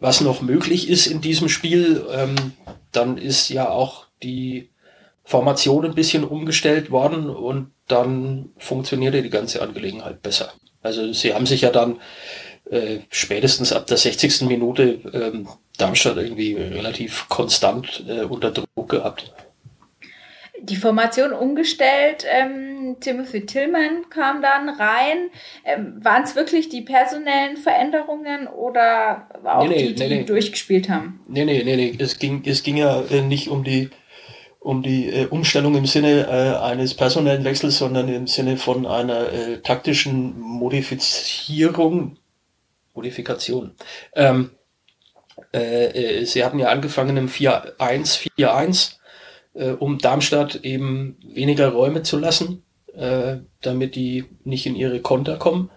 was 0.00 0.20
noch 0.20 0.40
möglich 0.42 0.88
ist 0.88 1.06
in 1.06 1.20
diesem 1.20 1.48
Spiel. 1.48 2.04
Ähm, 2.10 2.34
dann 2.92 3.18
ist 3.18 3.50
ja 3.50 3.68
auch 3.68 4.06
die 4.22 4.70
Formation 5.24 5.84
ein 5.84 5.94
bisschen 5.94 6.24
umgestellt 6.24 6.90
worden 6.90 7.28
und 7.28 7.70
dann 7.88 8.50
funktionierte 8.56 9.22
die 9.22 9.30
ganze 9.30 9.60
Angelegenheit 9.60 10.22
besser. 10.22 10.52
Also 10.82 11.12
sie 11.12 11.34
haben 11.34 11.46
sich 11.46 11.62
ja 11.62 11.70
dann 11.70 11.96
äh, 12.70 12.98
spätestens 13.10 13.72
ab 13.72 13.86
der 13.86 13.96
60. 13.96 14.42
Minute 14.42 15.00
ähm, 15.12 15.48
Darmstadt 15.78 16.16
irgendwie 16.16 16.54
relativ 16.54 17.28
konstant 17.28 18.04
äh, 18.08 18.22
unter 18.22 18.50
Druck 18.50 18.88
gehabt. 18.88 19.32
Die 20.60 20.76
Formation 20.76 21.32
umgestellt, 21.32 22.24
ähm, 22.28 22.96
Timothy 23.00 23.44
Tillman 23.44 24.08
kam 24.08 24.40
dann 24.40 24.70
rein. 24.70 25.30
Ähm, 25.64 26.02
Waren 26.02 26.22
es 26.22 26.34
wirklich 26.34 26.70
die 26.70 26.80
personellen 26.80 27.56
Veränderungen 27.56 28.48
oder 28.48 29.28
auch 29.44 29.68
nee, 29.68 29.68
nee, 29.68 29.86
die, 29.88 29.94
die 29.94 30.08
nee, 30.08 30.24
durchgespielt 30.24 30.88
haben? 30.88 31.20
Nee, 31.28 31.44
nee, 31.44 31.62
nee, 31.62 31.76
nee. 31.76 31.94
Es 31.98 32.18
ging, 32.18 32.42
es 32.46 32.62
ging 32.62 32.78
ja 32.78 33.02
äh, 33.10 33.20
nicht 33.20 33.48
um 33.48 33.64
die 33.64 33.90
um 34.58 34.82
die 34.82 35.08
äh, 35.10 35.26
Umstellung 35.26 35.76
im 35.76 35.86
Sinne 35.86 36.26
äh, 36.26 36.64
eines 36.64 36.94
personellen 36.94 37.44
Wechsels, 37.44 37.78
sondern 37.78 38.08
im 38.08 38.26
Sinne 38.26 38.56
von 38.56 38.84
einer 38.84 39.32
äh, 39.32 39.58
taktischen 39.58 40.40
Modifizierung 40.40 42.16
Modifikation. 42.96 43.72
Ähm, 44.14 44.50
äh, 45.52 46.20
äh, 46.20 46.24
sie 46.24 46.44
hatten 46.44 46.58
ja 46.58 46.68
angefangen 46.68 47.16
im 47.16 47.28
4-1, 47.28 48.28
4-1, 48.38 48.96
äh, 49.54 49.70
um 49.70 49.98
Darmstadt 49.98 50.56
eben 50.64 51.16
weniger 51.22 51.68
Räume 51.68 52.02
zu 52.02 52.18
lassen, 52.18 52.62
äh, 52.94 53.36
damit 53.60 53.94
die 53.94 54.24
nicht 54.44 54.66
in 54.66 54.76
ihre 54.76 55.00
Konter 55.00 55.36
kommen. 55.36 55.70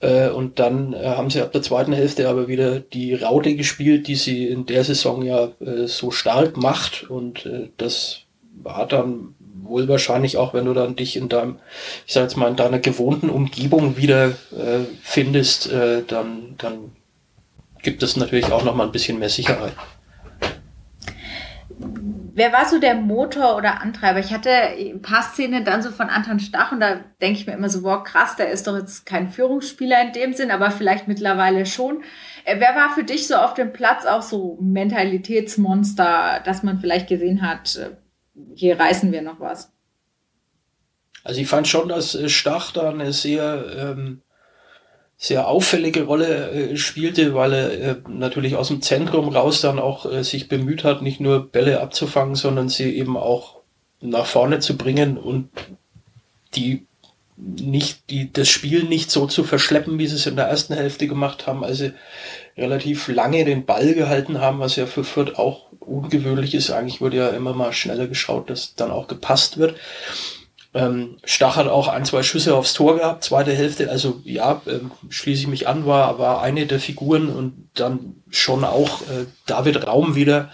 Äh, 0.00 0.30
und 0.30 0.58
dann 0.58 0.92
äh, 0.92 1.04
haben 1.04 1.30
sie 1.30 1.42
ab 1.42 1.52
der 1.52 1.62
zweiten 1.62 1.92
Hälfte 1.92 2.28
aber 2.28 2.48
wieder 2.48 2.80
die 2.80 3.14
Raute 3.14 3.54
gespielt, 3.54 4.08
die 4.08 4.16
sie 4.16 4.48
in 4.48 4.66
der 4.66 4.84
Saison 4.84 5.22
ja 5.22 5.52
so 5.86 6.10
stark 6.10 6.56
macht. 6.56 7.08
Und 7.08 7.48
das 7.76 8.22
war 8.62 8.86
dann 8.86 9.34
wohl 9.70 9.88
wahrscheinlich 9.88 10.36
auch, 10.36 10.52
wenn 10.52 10.66
du 10.66 10.74
dann 10.74 10.96
dich 10.96 11.16
in 11.16 11.28
deinem, 11.28 11.58
ich 12.06 12.12
sag 12.12 12.22
jetzt 12.22 12.36
mal, 12.36 12.48
in 12.48 12.56
deiner 12.56 12.78
gewohnten 12.78 13.30
Umgebung 13.30 13.96
wieder 13.96 14.28
äh, 14.28 14.84
findest, 15.02 15.72
äh, 15.72 16.02
dann, 16.06 16.56
dann 16.58 16.92
gibt 17.82 18.02
es 18.02 18.16
natürlich 18.16 18.52
auch 18.52 18.64
noch 18.64 18.74
mal 18.74 18.84
ein 18.84 18.92
bisschen 18.92 19.18
mehr 19.18 19.30
Sicherheit. 19.30 19.72
Wer 22.32 22.52
war 22.52 22.66
so 22.66 22.78
der 22.78 22.94
Motor 22.94 23.56
oder 23.56 23.82
Antreiber? 23.82 24.18
Ich 24.18 24.32
hatte 24.32 24.50
ein 24.50 25.02
paar 25.02 25.22
Szenen 25.22 25.64
dann 25.64 25.82
so 25.82 25.90
von 25.90 26.08
Anton 26.08 26.40
Stach 26.40 26.72
und 26.72 26.80
da 26.80 27.00
denke 27.20 27.38
ich 27.38 27.46
mir 27.46 27.54
immer 27.54 27.68
so, 27.68 27.82
wow, 27.82 28.02
krass, 28.02 28.36
der 28.36 28.50
ist 28.50 28.66
doch 28.66 28.76
jetzt 28.76 29.04
kein 29.04 29.30
Führungsspieler 29.30 30.00
in 30.02 30.12
dem 30.12 30.32
Sinn, 30.32 30.50
aber 30.50 30.70
vielleicht 30.70 31.08
mittlerweile 31.08 31.66
schon. 31.66 32.02
Äh, 32.44 32.56
wer 32.58 32.74
war 32.74 32.94
für 32.94 33.04
dich 33.04 33.26
so 33.26 33.34
auf 33.34 33.54
dem 33.54 33.72
Platz 33.72 34.06
auch 34.06 34.22
so 34.22 34.58
Mentalitätsmonster, 34.60 36.40
dass 36.44 36.62
man 36.62 36.80
vielleicht 36.80 37.08
gesehen 37.08 37.42
hat, 37.42 37.76
äh, 37.76 37.90
hier 38.54 38.78
reißen 38.78 39.12
wir 39.12 39.22
noch 39.22 39.40
was? 39.40 39.72
Also 41.24 41.40
ich 41.40 41.48
fand 41.48 41.68
schon, 41.68 41.88
dass 41.88 42.14
äh, 42.14 42.28
Stach 42.28 42.72
da 42.72 42.90
eine 42.90 43.12
sehr 43.12 43.64
ähm, 43.76 44.22
sehr 45.22 45.48
auffällige 45.48 46.04
Rolle 46.04 46.50
äh, 46.50 46.76
spielte, 46.78 47.34
weil 47.34 47.52
er 47.52 47.72
äh, 47.72 47.96
natürlich 48.08 48.56
aus 48.56 48.68
dem 48.68 48.80
Zentrum 48.80 49.28
raus 49.28 49.60
dann 49.60 49.78
auch 49.78 50.10
äh, 50.10 50.24
sich 50.24 50.48
bemüht 50.48 50.82
hat, 50.82 51.02
nicht 51.02 51.20
nur 51.20 51.46
Bälle 51.46 51.82
abzufangen, 51.82 52.36
sondern 52.36 52.70
sie 52.70 52.96
eben 52.96 53.18
auch 53.18 53.56
nach 54.00 54.24
vorne 54.24 54.60
zu 54.60 54.78
bringen 54.78 55.18
und 55.18 55.50
die 56.54 56.86
nicht 57.36 58.08
die 58.08 58.32
das 58.32 58.48
Spiel 58.48 58.84
nicht 58.84 59.10
so 59.10 59.26
zu 59.26 59.44
verschleppen, 59.44 59.98
wie 59.98 60.06
sie 60.06 60.16
es 60.16 60.26
in 60.26 60.36
der 60.36 60.46
ersten 60.46 60.72
Hälfte 60.72 61.06
gemacht 61.06 61.46
haben, 61.46 61.64
also 61.64 61.90
relativ 62.56 63.08
lange 63.08 63.44
den 63.44 63.66
Ball 63.66 63.92
gehalten 63.92 64.40
haben, 64.40 64.58
was 64.58 64.76
ja 64.76 64.86
für 64.86 65.04
Fürth 65.04 65.38
auch 65.38 65.66
ungewöhnlich 65.80 66.54
ist. 66.54 66.70
Eigentlich 66.70 67.00
wurde 67.00 67.16
ja 67.16 67.28
immer 67.30 67.54
mal 67.54 67.72
schneller 67.72 68.06
geschaut, 68.06 68.50
dass 68.50 68.74
dann 68.74 68.90
auch 68.90 69.08
gepasst 69.08 69.58
wird. 69.58 69.76
Ähm, 70.72 71.16
Stach 71.24 71.56
hat 71.56 71.66
auch 71.66 71.88
ein, 71.88 72.04
zwei 72.04 72.22
Schüsse 72.22 72.54
aufs 72.54 72.74
Tor 72.74 72.96
gehabt, 72.96 73.24
zweite 73.24 73.52
Hälfte. 73.52 73.90
Also 73.90 74.20
ja, 74.24 74.62
ähm, 74.66 74.92
schließe 75.08 75.42
ich 75.42 75.48
mich 75.48 75.66
an, 75.66 75.84
war, 75.84 76.18
war 76.20 76.42
eine 76.42 76.66
der 76.66 76.78
Figuren 76.78 77.28
und 77.28 77.70
dann 77.74 78.22
schon 78.30 78.62
auch 78.62 79.02
äh, 79.02 79.26
David 79.46 79.86
Raum 79.86 80.14
wieder. 80.14 80.50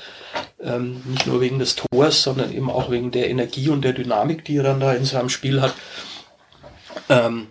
Ähm, 0.61 1.02
nicht 1.04 1.26
nur 1.26 1.40
wegen 1.40 1.59
des 1.59 1.76
Tors, 1.76 2.23
sondern 2.23 2.52
eben 2.52 2.71
auch 2.71 2.90
wegen 2.90 3.11
der 3.11 3.28
Energie 3.28 3.68
und 3.68 3.83
der 3.83 3.92
Dynamik, 3.92 4.45
die 4.45 4.56
er 4.56 4.62
dann 4.62 4.80
da 4.80 4.92
in 4.95 5.04
seinem 5.04 5.28
Spiel 5.28 5.61
hat. 5.61 5.75
Ähm, 7.11 7.49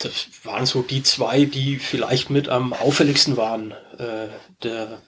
das 0.00 0.26
waren 0.42 0.66
so 0.66 0.82
die 0.82 1.02
zwei, 1.02 1.44
die 1.44 1.78
vielleicht 1.78 2.28
mit 2.28 2.48
am 2.48 2.72
auffälligsten 2.72 3.36
waren. 3.36 3.72
Äh, 3.98 4.28
der 4.62 5.00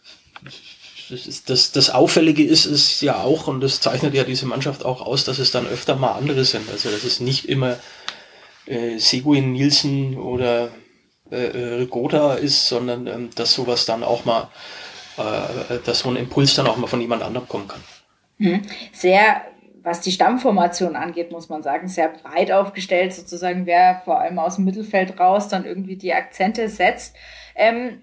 das, 1.11 1.45
das, 1.45 1.73
das 1.73 1.91
Auffällige 1.91 2.45
ist 2.45 2.67
es 2.67 3.01
ja 3.01 3.23
auch, 3.23 3.49
und 3.49 3.61
das 3.61 3.81
zeichnet 3.81 4.15
ja 4.15 4.25
diese 4.25 4.47
Mannschaft 4.47 4.85
auch 4.85 5.01
aus, 5.01 5.25
dass 5.25 5.39
es 5.39 5.51
dann 5.51 5.67
öfter 5.67 5.97
mal 5.97 6.13
andere 6.13 6.45
sind. 6.45 6.71
Also 6.71 6.91
dass 6.91 7.05
es 7.05 7.21
nicht 7.21 7.49
immer 7.49 7.77
äh, 8.67 8.99
Seguin, 8.99 9.53
Nielsen 9.53 10.17
oder 10.17 10.71
äh, 11.31 11.37
äh, 11.37 11.75
Rigoda 11.75 12.35
ist, 12.35 12.69
sondern 12.69 13.07
ähm, 13.07 13.31
dass 13.35 13.53
sowas 13.53 13.85
dann 13.85 14.03
auch 14.03 14.25
mal, 14.25 14.49
äh, 15.19 15.79
dass 15.85 16.01
so 16.01 16.09
ein 16.09 16.17
Impuls 16.17 16.55
dann 16.55 16.67
auch 16.67 16.77
mal 16.77 16.87
von 16.87 17.01
jemand 17.01 17.23
anderem 17.23 17.49
kommen 17.49 17.69
kann. 17.69 17.83
Mhm. 18.39 18.63
Sehr, 18.93 19.43
was 19.83 20.01
die 20.01 20.13
Stammformation 20.13 20.97
angeht, 20.97 21.31
muss 21.31 21.49
man 21.49 21.63
sagen, 21.63 21.89
sehr 21.89 22.09
breit 22.09 22.51
aufgestellt, 22.51 23.13
sozusagen, 23.13 23.67
wer 23.67 24.01
vor 24.05 24.21
allem 24.21 24.39
aus 24.39 24.57
dem 24.57 24.65
Mittelfeld 24.65 25.19
raus 25.21 25.49
dann 25.49 25.67
irgendwie 25.67 25.97
die 25.97 26.15
Akzente 26.15 26.69
setzt. 26.69 27.15
Ähm, 27.55 28.03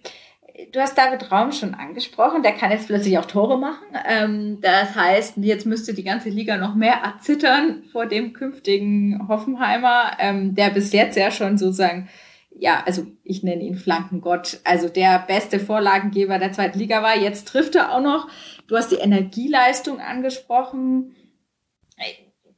du 0.71 0.79
hast 0.79 0.97
David 0.97 1.31
Raum 1.31 1.51
schon 1.51 1.73
angesprochen, 1.73 2.43
der 2.43 2.53
kann 2.53 2.71
jetzt 2.71 2.87
plötzlich 2.87 3.17
auch 3.17 3.25
Tore 3.25 3.57
machen. 3.57 3.85
Ähm, 4.07 4.61
das 4.61 4.95
heißt, 4.95 5.37
jetzt 5.37 5.65
müsste 5.65 5.93
die 5.93 6.03
ganze 6.03 6.29
Liga 6.29 6.57
noch 6.57 6.75
mehr 6.75 6.95
erzittern 6.95 7.83
vor 7.91 8.05
dem 8.05 8.33
künftigen 8.33 9.27
Hoffenheimer, 9.27 10.17
ähm, 10.19 10.55
der 10.55 10.69
bis 10.69 10.93
jetzt 10.93 11.17
ja 11.17 11.31
schon 11.31 11.57
sozusagen, 11.57 12.09
ja, 12.57 12.83
also 12.85 13.05
ich 13.23 13.43
nenne 13.43 13.63
ihn 13.63 13.75
Flankengott, 13.75 14.59
also 14.63 14.87
der 14.87 15.19
beste 15.19 15.59
Vorlagengeber 15.59 16.39
der 16.39 16.53
zweiten 16.53 16.79
Liga 16.79 17.03
war. 17.03 17.17
Jetzt 17.17 17.47
trifft 17.49 17.75
er 17.75 17.93
auch 17.93 18.01
noch. 18.01 18.29
Du 18.67 18.77
hast 18.77 18.91
die 18.91 18.95
Energieleistung 18.95 19.99
angesprochen. 19.99 21.15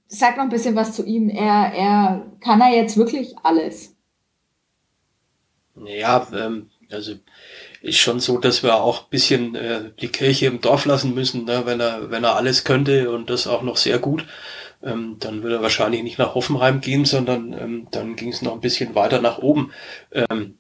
Sag 0.08 0.38
noch 0.38 0.44
ein 0.44 0.50
bisschen 0.50 0.76
was 0.76 0.94
zu 0.94 1.04
ihm. 1.04 1.30
Er, 1.30 1.74
er 1.74 2.32
kann 2.42 2.62
er 2.62 2.76
jetzt 2.76 2.96
wirklich 2.96 3.36
alles. 3.44 3.96
Ja, 5.76 6.28
ähm, 6.34 6.70
also 6.92 7.16
ist 7.88 7.98
schon 8.00 8.20
so, 8.20 8.38
dass 8.38 8.64
wir 8.64 8.76
auch 8.76 9.04
bisschen 9.04 9.56
äh, 9.56 9.92
die 10.00 10.10
Kirche 10.10 10.48
im 10.48 10.62
Dorf 10.62 10.86
lassen 10.86 11.14
müssen, 11.14 11.46
ne? 11.46 11.64
wenn 11.66 11.80
er 11.80 12.12
wenn 12.12 12.24
er 12.24 12.36
alles 12.36 12.64
könnte 12.64 13.10
und 13.12 13.30
das 13.30 13.48
auch 13.48 13.62
noch 13.64 13.78
sehr 13.78 14.00
gut, 14.00 14.26
ähm, 14.84 15.18
dann 15.20 15.44
würde 15.44 15.58
er 15.58 15.62
wahrscheinlich 15.62 16.04
nicht 16.04 16.20
nach 16.20 16.36
Hoffenheim 16.36 16.82
gehen, 16.82 17.06
sondern 17.06 17.54
ähm, 17.54 17.88
dann 17.92 18.16
ging 18.16 18.30
es 18.30 18.42
noch 18.42 18.54
ein 18.54 18.62
bisschen 18.62 18.96
weiter 18.96 19.22
nach 19.22 19.40
oben. 19.40 19.72
Ähm, 20.12 20.56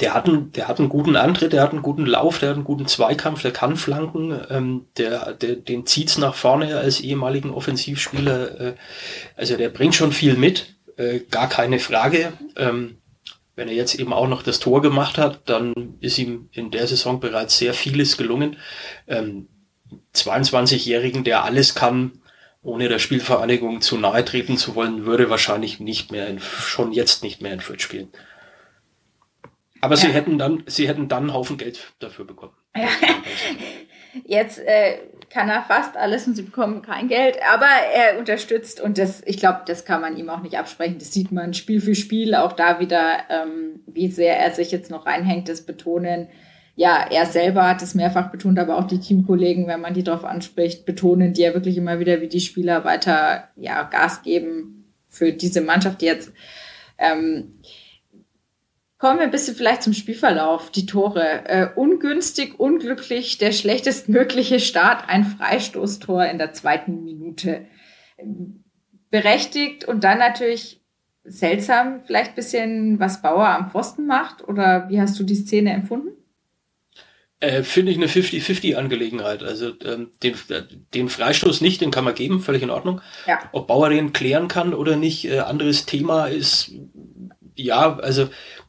der 0.00 0.14
hat, 0.14 0.26
einen, 0.26 0.50
der 0.52 0.66
hat 0.66 0.80
einen 0.80 0.88
guten 0.88 1.14
Antritt, 1.14 1.52
der 1.52 1.62
hat 1.62 1.70
einen 1.70 1.82
guten 1.82 2.06
Lauf, 2.06 2.38
der 2.38 2.50
hat 2.50 2.56
einen 2.56 2.64
guten 2.64 2.86
Zweikampf, 2.86 3.42
der 3.42 3.52
kann 3.52 3.76
flanken, 3.76 4.40
ähm, 4.50 4.86
der, 4.96 5.34
der, 5.34 5.56
den 5.56 5.86
zieht's 5.86 6.18
nach 6.18 6.34
vorne 6.34 6.76
als 6.78 7.00
ehemaligen 7.00 7.50
Offensivspieler. 7.50 8.60
Äh, 8.60 8.74
also 9.36 9.56
der 9.56 9.68
bringt 9.68 9.94
schon 9.94 10.12
viel 10.12 10.34
mit, 10.34 10.74
äh, 10.96 11.20
gar 11.30 11.48
keine 11.48 11.78
Frage. 11.78 12.32
Ähm, 12.56 12.97
wenn 13.58 13.66
er 13.66 13.74
jetzt 13.74 13.96
eben 13.96 14.12
auch 14.12 14.28
noch 14.28 14.44
das 14.44 14.60
Tor 14.60 14.80
gemacht 14.82 15.18
hat, 15.18 15.40
dann 15.46 15.94
ist 15.98 16.16
ihm 16.16 16.48
in 16.52 16.70
der 16.70 16.86
Saison 16.86 17.18
bereits 17.18 17.58
sehr 17.58 17.74
vieles 17.74 18.16
gelungen. 18.16 18.56
Ähm, 19.08 19.48
22-Jährigen, 20.14 21.24
der 21.24 21.42
alles 21.42 21.74
kann, 21.74 22.22
ohne 22.62 22.88
der 22.88 23.00
Spielvereinigung 23.00 23.80
zu 23.80 23.98
nahe 23.98 24.24
treten 24.24 24.58
zu 24.58 24.76
wollen, 24.76 25.06
würde 25.06 25.28
wahrscheinlich 25.28 25.80
nicht 25.80 26.12
mehr 26.12 26.28
in, 26.28 26.38
schon 26.38 26.92
jetzt 26.92 27.24
nicht 27.24 27.42
mehr 27.42 27.52
in 27.52 27.60
Fürth 27.60 27.82
spielen. 27.82 28.12
Aber 29.80 29.96
ja. 29.96 30.02
sie 30.02 30.12
hätten 30.12 30.38
dann, 30.38 30.62
sie 30.66 30.86
hätten 30.86 31.08
dann 31.08 31.24
einen 31.24 31.34
Haufen 31.34 31.56
Geld 31.56 31.92
dafür 31.98 32.26
bekommen. 32.26 32.54
Ja. 32.76 32.88
Jetzt 34.24 34.60
äh, 34.60 35.00
kann 35.38 35.50
er 35.50 35.62
fast 35.62 35.96
alles 35.96 36.26
und 36.26 36.34
sie 36.34 36.42
bekommen 36.42 36.82
kein 36.82 37.06
Geld, 37.06 37.36
aber 37.48 37.68
er 37.94 38.18
unterstützt 38.18 38.80
und 38.80 38.98
das, 38.98 39.22
ich 39.24 39.36
glaube, 39.36 39.60
das 39.66 39.84
kann 39.84 40.00
man 40.00 40.16
ihm 40.16 40.30
auch 40.30 40.42
nicht 40.42 40.58
absprechen. 40.58 40.98
Das 40.98 41.12
sieht 41.12 41.30
man 41.30 41.54
Spiel 41.54 41.80
für 41.80 41.94
Spiel, 41.94 42.34
auch 42.34 42.54
da 42.54 42.80
wieder, 42.80 43.18
ähm, 43.30 43.78
wie 43.86 44.08
sehr 44.10 44.36
er 44.36 44.50
sich 44.50 44.72
jetzt 44.72 44.90
noch 44.90 45.06
reinhängt, 45.06 45.48
das 45.48 45.64
Betonen. 45.64 46.26
Ja, 46.74 47.06
er 47.08 47.24
selber 47.24 47.68
hat 47.68 47.82
es 47.82 47.94
mehrfach 47.94 48.32
betont, 48.32 48.58
aber 48.58 48.78
auch 48.78 48.88
die 48.88 48.98
Teamkollegen, 48.98 49.68
wenn 49.68 49.80
man 49.80 49.94
die 49.94 50.02
darauf 50.02 50.24
anspricht, 50.24 50.84
betonen 50.86 51.34
die 51.34 51.42
ja 51.42 51.54
wirklich 51.54 51.76
immer 51.76 52.00
wieder, 52.00 52.20
wie 52.20 52.28
die 52.28 52.40
Spieler 52.40 52.84
weiter 52.84 53.48
ja, 53.54 53.84
Gas 53.84 54.22
geben 54.22 54.92
für 55.08 55.32
diese 55.32 55.60
Mannschaft, 55.60 56.00
die 56.00 56.06
jetzt 56.06 56.32
ähm, 56.98 57.60
Kommen 58.98 59.20
wir 59.20 59.24
ein 59.24 59.30
bisschen 59.30 59.54
vielleicht 59.54 59.84
zum 59.84 59.92
Spielverlauf, 59.92 60.72
die 60.72 60.84
Tore. 60.84 61.44
Äh, 61.46 61.68
ungünstig, 61.76 62.58
unglücklich, 62.58 63.38
der 63.38 63.52
schlechtestmögliche 63.52 64.58
Start, 64.58 65.08
ein 65.08 65.24
Freistoßtor 65.24 66.26
in 66.26 66.38
der 66.38 66.52
zweiten 66.52 67.04
Minute. 67.04 67.66
Berechtigt 69.10 69.84
und 69.84 70.02
dann 70.02 70.18
natürlich 70.18 70.80
seltsam, 71.22 72.02
vielleicht 72.06 72.30
ein 72.30 72.34
bisschen, 72.34 72.98
was 72.98 73.22
Bauer 73.22 73.46
am 73.46 73.70
Pfosten 73.70 74.06
macht. 74.06 74.46
Oder 74.46 74.88
wie 74.88 75.00
hast 75.00 75.18
du 75.20 75.22
die 75.22 75.36
Szene 75.36 75.72
empfunden? 75.72 76.08
Äh, 77.38 77.62
Finde 77.62 77.92
ich 77.92 77.98
eine 77.98 78.08
50-50-Angelegenheit. 78.08 79.44
Also 79.44 79.74
ähm, 79.84 80.10
den, 80.24 80.34
den 80.92 81.08
Freistoß 81.08 81.60
nicht, 81.60 81.80
den 81.80 81.92
kann 81.92 82.04
man 82.04 82.16
geben, 82.16 82.40
völlig 82.40 82.64
in 82.64 82.70
Ordnung. 82.70 83.00
Ja. 83.28 83.38
Ob 83.52 83.68
Bauer 83.68 83.90
den 83.90 84.12
klären 84.12 84.48
kann 84.48 84.74
oder 84.74 84.96
nicht, 84.96 85.24
äh, 85.26 85.38
anderes 85.38 85.86
Thema 85.86 86.26
ist, 86.26 86.72
ja, 87.54 87.96
also 87.98 88.28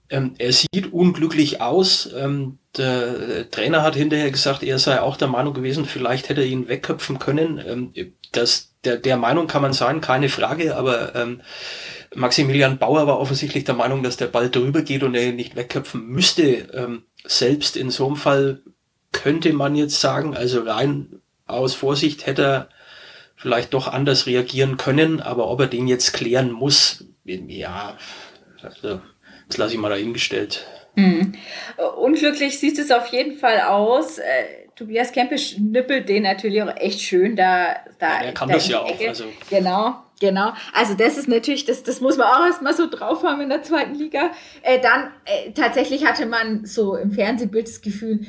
ähm, 0.09 0.35
er 0.37 0.51
sieht 0.53 0.91
unglücklich 0.91 1.61
aus. 1.61 2.09
Ähm, 2.15 2.59
der 2.77 3.49
Trainer 3.49 3.83
hat 3.83 3.95
hinterher 3.95 4.31
gesagt, 4.31 4.63
er 4.63 4.79
sei 4.79 5.01
auch 5.01 5.17
der 5.17 5.27
Meinung 5.27 5.53
gewesen, 5.53 5.85
vielleicht 5.85 6.29
hätte 6.29 6.41
er 6.41 6.47
ihn 6.47 6.67
wegköpfen 6.67 7.19
können. 7.19 7.61
Ähm, 7.65 7.93
das, 8.31 8.75
der, 8.83 8.97
der 8.97 9.17
Meinung 9.17 9.47
kann 9.47 9.61
man 9.61 9.73
sein, 9.73 10.01
keine 10.01 10.29
Frage, 10.29 10.75
aber 10.75 11.15
ähm, 11.15 11.41
Maximilian 12.15 12.79
Bauer 12.79 13.05
war 13.07 13.19
offensichtlich 13.19 13.65
der 13.65 13.75
Meinung, 13.75 14.01
dass 14.01 14.17
der 14.17 14.27
Ball 14.27 14.49
drüber 14.49 14.81
geht 14.81 15.03
und 15.03 15.15
er 15.15 15.27
ihn 15.27 15.35
nicht 15.35 15.55
wegköpfen 15.55 16.07
müsste. 16.07 16.43
Ähm, 16.73 17.03
selbst 17.25 17.77
in 17.77 17.91
so 17.91 18.07
einem 18.07 18.15
Fall 18.15 18.61
könnte 19.11 19.53
man 19.53 19.75
jetzt 19.75 19.99
sagen, 19.99 20.35
also 20.35 20.61
rein 20.61 21.21
aus 21.45 21.73
Vorsicht 21.73 22.25
hätte 22.25 22.43
er 22.43 22.69
vielleicht 23.35 23.73
doch 23.73 23.87
anders 23.87 24.25
reagieren 24.25 24.77
können, 24.77 25.21
aber 25.21 25.47
ob 25.47 25.61
er 25.61 25.67
den 25.67 25.87
jetzt 25.87 26.13
klären 26.13 26.51
muss, 26.51 27.05
ja, 27.23 27.97
also 28.61 29.01
das 29.49 29.57
lasse 29.57 29.73
ich 29.73 29.79
mal 29.79 29.89
dahingestellt. 29.89 30.65
Mhm. 30.95 31.33
Unglücklich 31.97 32.59
sieht 32.59 32.79
es 32.79 32.91
auf 32.91 33.07
jeden 33.07 33.37
Fall 33.37 33.61
aus. 33.61 34.19
Äh, 34.19 34.23
Tobias 34.75 35.11
Kempe 35.11 35.37
schnippelt 35.37 36.07
den 36.07 36.23
natürlich 36.23 36.61
auch 36.61 36.75
echt 36.77 37.01
schön 37.01 37.35
da. 37.35 37.75
da 37.99 38.21
ja, 38.21 38.27
er 38.27 38.31
kann 38.33 38.47
da 38.47 38.55
das 38.55 38.67
ja 38.69 38.79
auch. 38.79 38.99
Also. 39.07 39.25
Genau, 39.49 39.95
genau. 40.21 40.53
Also 40.73 40.93
das 40.93 41.17
ist 41.17 41.27
natürlich, 41.27 41.65
das, 41.65 41.83
das 41.83 41.99
muss 41.99 42.15
man 42.15 42.27
auch 42.27 42.45
erstmal 42.45 42.73
so 42.73 42.89
drauf 42.89 43.23
haben 43.23 43.41
in 43.41 43.49
der 43.49 43.61
zweiten 43.61 43.95
Liga. 43.95 44.31
Äh, 44.61 44.79
dann 44.79 45.11
äh, 45.25 45.51
tatsächlich 45.51 46.05
hatte 46.05 46.25
man 46.25 46.65
so 46.65 46.95
im 46.95 47.11
Fernsehbild 47.11 47.67
das 47.67 47.81
Gefühl, 47.81 48.21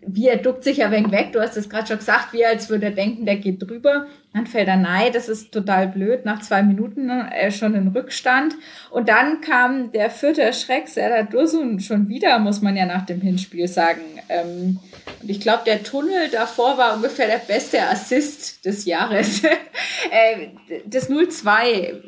wie 0.00 0.28
er 0.28 0.38
duckt 0.38 0.64
sich 0.64 0.78
ja 0.78 0.90
wenig 0.90 1.12
weg. 1.12 1.32
Du 1.32 1.40
hast 1.40 1.56
es 1.56 1.68
gerade 1.68 1.86
schon 1.86 1.98
gesagt, 1.98 2.32
wie 2.32 2.44
als 2.44 2.70
würde 2.70 2.86
er 2.86 2.92
denken, 2.92 3.26
der 3.26 3.36
geht 3.36 3.62
drüber. 3.62 4.06
Dann 4.34 4.46
fällt 4.46 4.68
er 4.68 4.78
nein, 4.78 5.12
das 5.12 5.28
ist 5.28 5.52
total 5.52 5.88
blöd. 5.88 6.24
Nach 6.24 6.40
zwei 6.40 6.62
Minuten 6.62 7.10
äh, 7.10 7.50
schon 7.50 7.74
in 7.74 7.88
Rückstand. 7.88 8.54
Und 8.90 9.08
dann 9.08 9.42
kam 9.42 9.92
der 9.92 10.08
vierte 10.10 10.50
Schreck, 10.54 10.88
Serdar 10.88 11.24
Dursun, 11.24 11.80
schon 11.80 12.08
wieder, 12.08 12.38
muss 12.38 12.62
man 12.62 12.76
ja 12.76 12.86
nach 12.86 13.04
dem 13.04 13.20
Hinspiel 13.20 13.68
sagen. 13.68 14.00
Ähm, 14.30 14.78
und 15.20 15.30
ich 15.30 15.40
glaube, 15.40 15.64
der 15.66 15.82
Tunnel 15.82 16.30
davor 16.30 16.78
war 16.78 16.96
ungefähr 16.96 17.26
der 17.26 17.38
beste 17.46 17.82
Assist 17.82 18.64
des 18.64 18.86
Jahres. 18.86 19.44
äh, 20.10 20.48
das 20.86 21.10
0-2, 21.10 22.02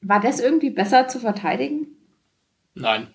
war 0.00 0.20
das 0.20 0.40
irgendwie 0.40 0.70
besser 0.70 1.06
zu 1.06 1.20
verteidigen? 1.20 1.86
Nein. 2.74 3.08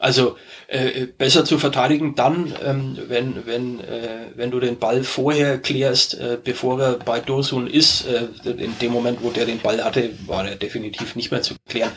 Also 0.00 0.36
äh, 0.68 1.06
besser 1.06 1.44
zu 1.44 1.58
verteidigen 1.58 2.14
dann, 2.14 2.54
ähm, 2.64 2.96
wenn, 3.08 3.46
wenn, 3.46 3.80
äh, 3.80 4.30
wenn 4.36 4.52
du 4.52 4.60
den 4.60 4.78
Ball 4.78 5.02
vorher 5.02 5.58
klärst, 5.58 6.14
äh, 6.14 6.38
bevor 6.42 6.80
er 6.80 6.92
bei 6.98 7.18
Dosun 7.18 7.66
ist. 7.66 8.06
Äh, 8.06 8.28
in 8.48 8.78
dem 8.78 8.92
Moment, 8.92 9.18
wo 9.22 9.30
der 9.30 9.44
den 9.44 9.58
Ball 9.58 9.82
hatte, 9.82 10.10
war 10.26 10.48
er 10.48 10.54
definitiv 10.54 11.16
nicht 11.16 11.32
mehr 11.32 11.42
zu 11.42 11.54
klären. 11.68 11.90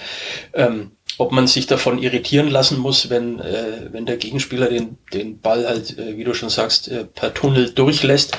Ähm, 0.54 0.94
ob 1.20 1.32
man 1.32 1.46
sich 1.46 1.68
davon 1.68 2.02
irritieren 2.02 2.48
lassen 2.48 2.80
muss, 2.80 3.12
wenn, 3.12 3.40
äh, 3.40 3.90
wenn 3.92 4.08
der 4.08 4.18
Gegenspieler 4.18 4.70
den, 4.70 4.98
den 5.14 5.40
Ball 5.40 5.68
halt, 5.68 5.96
äh, 6.00 6.18
wie 6.18 6.24
du 6.24 6.34
schon 6.34 6.50
sagst, 6.50 6.88
äh, 6.88 7.06
per 7.06 7.36
Tunnel 7.36 7.70
durchlässt. 7.70 8.36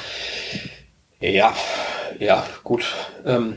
Ja, 1.21 1.55
ja, 2.19 2.45
gut. 2.65 2.85
Ähm, 3.25 3.57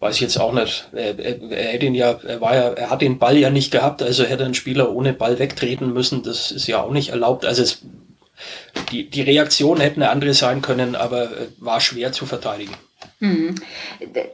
weiß 0.00 0.16
ich 0.16 0.22
jetzt 0.22 0.38
auch 0.38 0.52
nicht. 0.52 0.88
Er, 0.92 1.18
er, 1.18 1.52
er 1.52 1.72
hätte 1.72 1.86
ihn 1.86 1.94
ja, 1.94 2.18
er 2.26 2.40
war 2.40 2.54
ja, 2.54 2.70
er 2.70 2.90
hat 2.90 3.02
den 3.02 3.18
Ball 3.18 3.36
ja 3.36 3.50
nicht 3.50 3.70
gehabt, 3.70 4.02
also 4.02 4.24
hätte 4.24 4.44
ein 4.44 4.54
Spieler 4.54 4.92
ohne 4.92 5.12
Ball 5.12 5.38
wegtreten 5.38 5.92
müssen. 5.92 6.22
Das 6.22 6.50
ist 6.50 6.66
ja 6.66 6.82
auch 6.82 6.90
nicht 6.90 7.10
erlaubt. 7.10 7.44
Also 7.44 7.62
es, 7.62 7.82
die, 8.90 9.08
die 9.08 9.22
Reaktion 9.22 9.80
hätte 9.80 9.96
eine 9.96 10.10
andere 10.10 10.34
sein 10.34 10.62
können, 10.62 10.96
aber 10.96 11.24
äh, 11.24 11.46
war 11.58 11.80
schwer 11.80 12.12
zu 12.12 12.26
verteidigen. 12.26 12.74
Hm. 13.18 13.54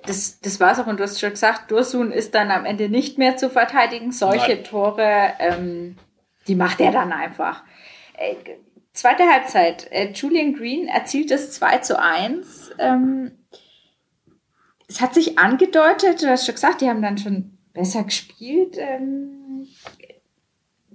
Das, 0.06 0.40
das 0.40 0.60
war 0.60 0.72
es 0.72 0.78
auch, 0.78 0.86
und 0.86 1.00
du 1.00 1.04
hast 1.04 1.20
schon 1.20 1.30
gesagt, 1.30 1.72
Dursun 1.72 2.12
ist 2.12 2.36
dann 2.36 2.52
am 2.52 2.64
Ende 2.64 2.88
nicht 2.88 3.18
mehr 3.18 3.36
zu 3.36 3.50
verteidigen. 3.50 4.12
Solche 4.12 4.54
Nein. 4.54 4.64
Tore, 4.64 5.32
ähm, 5.40 5.96
die 6.46 6.54
macht 6.54 6.80
er 6.80 6.92
dann 6.92 7.12
einfach. 7.12 7.64
Äh, 8.16 8.36
zweite 8.92 9.24
Halbzeit, 9.24 9.90
äh, 9.90 10.12
Julian 10.12 10.54
Green 10.54 10.86
erzielt 10.86 11.32
das 11.32 11.50
2 11.50 11.78
zu 11.78 12.00
1. 12.00 12.70
Ähm, 12.78 13.32
es 14.88 15.00
hat 15.00 15.14
sich 15.14 15.38
angedeutet, 15.38 16.22
du 16.22 16.28
hast 16.28 16.46
schon 16.46 16.54
gesagt, 16.54 16.80
die 16.80 16.88
haben 16.88 17.02
dann 17.02 17.18
schon 17.18 17.58
besser 17.72 18.04
gespielt. 18.04 18.76
Ähm, 18.78 19.66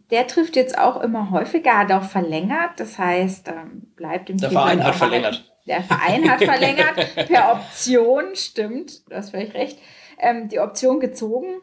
der 0.10 0.28
trifft 0.28 0.56
jetzt 0.56 0.78
auch 0.78 1.02
immer 1.02 1.32
häufiger, 1.32 1.78
hat 1.78 1.92
auch 1.92 2.04
verlängert. 2.04 2.80
Das 2.80 2.98
heißt, 2.98 3.48
ähm, 3.48 3.94
bleibt 3.96 4.30
im 4.30 4.38
Der 4.38 4.52
Verein 4.52 4.84
hat 4.84 4.96
verlängert. 4.96 5.52
Der 5.66 5.84
Verein 5.84 6.30
hat 6.30 6.40
verlängert 6.44 7.28
per 7.28 7.54
Option, 7.54 8.36
stimmt, 8.36 9.10
du 9.10 9.16
hast 9.16 9.30
vielleicht 9.30 9.54
recht, 9.54 9.80
ähm, 10.20 10.50
die 10.50 10.60
Option 10.60 11.00
gezogen. 11.00 11.62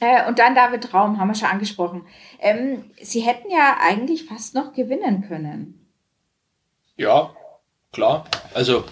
Äh, 0.00 0.26
und 0.28 0.38
dann 0.38 0.54
David 0.54 0.92
Raum, 0.92 1.18
haben 1.18 1.28
wir 1.28 1.34
schon 1.34 1.48
angesprochen. 1.48 2.06
Ähm, 2.38 2.90
sie 3.00 3.20
hätten 3.20 3.50
ja 3.50 3.78
eigentlich 3.80 4.26
fast 4.26 4.54
noch 4.54 4.72
gewinnen 4.72 5.26
können. 5.26 5.88
Ja, 6.96 7.34
klar. 7.92 8.24
Also 8.52 8.84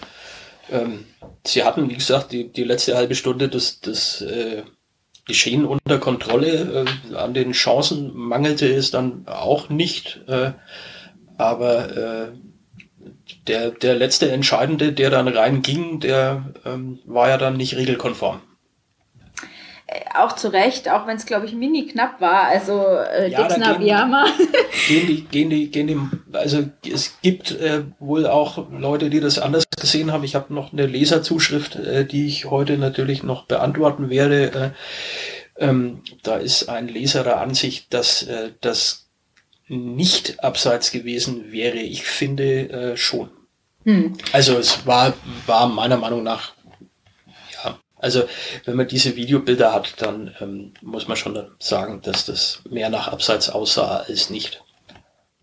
ähm, 0.71 1.05
sie 1.45 1.63
hatten, 1.63 1.89
wie 1.89 1.95
gesagt, 1.95 2.31
die, 2.31 2.51
die 2.51 2.63
letzte 2.63 2.95
halbe 2.95 3.15
Stunde 3.15 3.49
das, 3.49 3.79
das 3.81 4.21
äh, 4.21 4.63
Geschehen 5.25 5.65
unter 5.65 5.99
Kontrolle. 5.99 6.85
Äh, 7.11 7.15
an 7.15 7.33
den 7.33 7.53
Chancen 7.53 8.11
mangelte 8.13 8.67
es 8.67 8.91
dann 8.91 9.25
auch 9.25 9.69
nicht. 9.69 10.21
Äh, 10.27 10.51
aber 11.37 11.97
äh, 11.97 12.31
der, 13.47 13.71
der 13.71 13.95
letzte 13.95 14.31
Entscheidende, 14.31 14.91
der 14.91 15.09
dann 15.09 15.27
reinging, 15.27 15.99
der 15.99 16.53
ähm, 16.65 16.99
war 17.05 17.29
ja 17.29 17.37
dann 17.37 17.57
nicht 17.57 17.75
regelkonform. 17.75 18.41
Auch 20.15 20.33
zu 20.33 20.49
Recht, 20.49 20.89
auch 20.89 21.07
wenn 21.07 21.17
es, 21.17 21.25
glaube 21.25 21.45
ich, 21.45 21.53
mini 21.53 21.87
knapp 21.87 22.21
war. 22.21 22.45
Also 22.45 22.85
äh, 22.85 23.29
ja, 23.29 23.43
Dixon 23.43 23.63
Abiyama. 23.63 24.25
Gehen 24.87 25.07
die, 25.07 25.23
gehen 25.23 25.49
die, 25.49 25.71
gehen 25.71 25.87
die, 25.87 25.97
also 26.33 26.65
es 26.85 27.17
gibt 27.21 27.51
äh, 27.51 27.83
wohl 27.99 28.27
auch 28.27 28.69
Leute, 28.71 29.09
die 29.09 29.19
das 29.19 29.39
anders 29.39 29.65
gesehen 29.79 30.11
haben. 30.11 30.23
Ich 30.23 30.35
habe 30.35 30.53
noch 30.53 30.73
eine 30.73 30.85
Leserzuschrift, 30.85 31.75
äh, 31.75 32.05
die 32.05 32.27
ich 32.27 32.45
heute 32.45 32.77
natürlich 32.77 33.23
noch 33.23 33.45
beantworten 33.45 34.09
werde. 34.09 34.73
Äh, 35.57 35.65
ähm, 35.65 36.01
da 36.23 36.37
ist 36.37 36.69
ein 36.69 36.87
Leser 36.87 37.23
der 37.23 37.39
Ansicht, 37.39 37.93
dass 37.93 38.23
äh, 38.23 38.51
das 38.61 39.07
nicht 39.67 40.43
abseits 40.43 40.91
gewesen 40.91 41.51
wäre. 41.51 41.77
Ich 41.77 42.03
finde 42.03 42.69
äh, 42.69 42.97
schon. 42.97 43.29
Hm. 43.85 44.13
Also 44.31 44.57
es 44.57 44.85
war, 44.85 45.13
war 45.45 45.67
meiner 45.67 45.97
Meinung 45.97 46.23
nach 46.23 46.52
also 48.03 48.23
wenn 48.65 48.75
man 48.75 48.87
diese 48.87 49.15
Videobilder 49.15 49.73
hat, 49.73 50.01
dann 50.01 50.35
ähm, 50.41 50.73
muss 50.81 51.07
man 51.07 51.17
schon 51.17 51.47
sagen, 51.59 52.01
dass 52.03 52.25
das 52.25 52.61
mehr 52.69 52.89
nach 52.89 53.07
Abseits 53.07 53.49
aussah 53.49 54.03
als 54.07 54.29
nicht. 54.29 54.63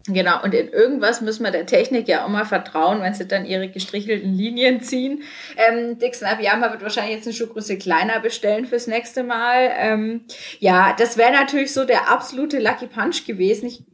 Genau, 0.06 0.42
und 0.42 0.54
in 0.54 0.68
irgendwas 0.68 1.20
müssen 1.20 1.44
wir 1.44 1.50
der 1.50 1.66
Technik 1.66 2.08
ja 2.08 2.24
auch 2.24 2.28
mal 2.28 2.46
vertrauen, 2.46 3.02
wenn 3.02 3.14
sie 3.14 3.26
dann 3.26 3.44
ihre 3.44 3.68
gestrichelten 3.68 4.32
Linien 4.32 4.80
ziehen. 4.80 5.22
Ähm, 5.56 5.98
Dixon 5.98 6.28
Abiyama 6.28 6.70
wird 6.70 6.82
wahrscheinlich 6.82 7.16
jetzt 7.16 7.26
eine 7.26 7.34
Schuhgröße 7.34 7.76
kleiner 7.76 8.20
bestellen 8.20 8.66
fürs 8.66 8.86
nächste 8.86 9.22
Mal. 9.22 9.70
Ähm, 9.76 10.24
ja, 10.58 10.94
das 10.98 11.16
wäre 11.16 11.32
natürlich 11.32 11.72
so 11.72 11.84
der 11.84 12.10
absolute 12.10 12.58
Lucky 12.58 12.86
Punch 12.86 13.26
gewesen. 13.26 13.66
Ich 13.66 13.84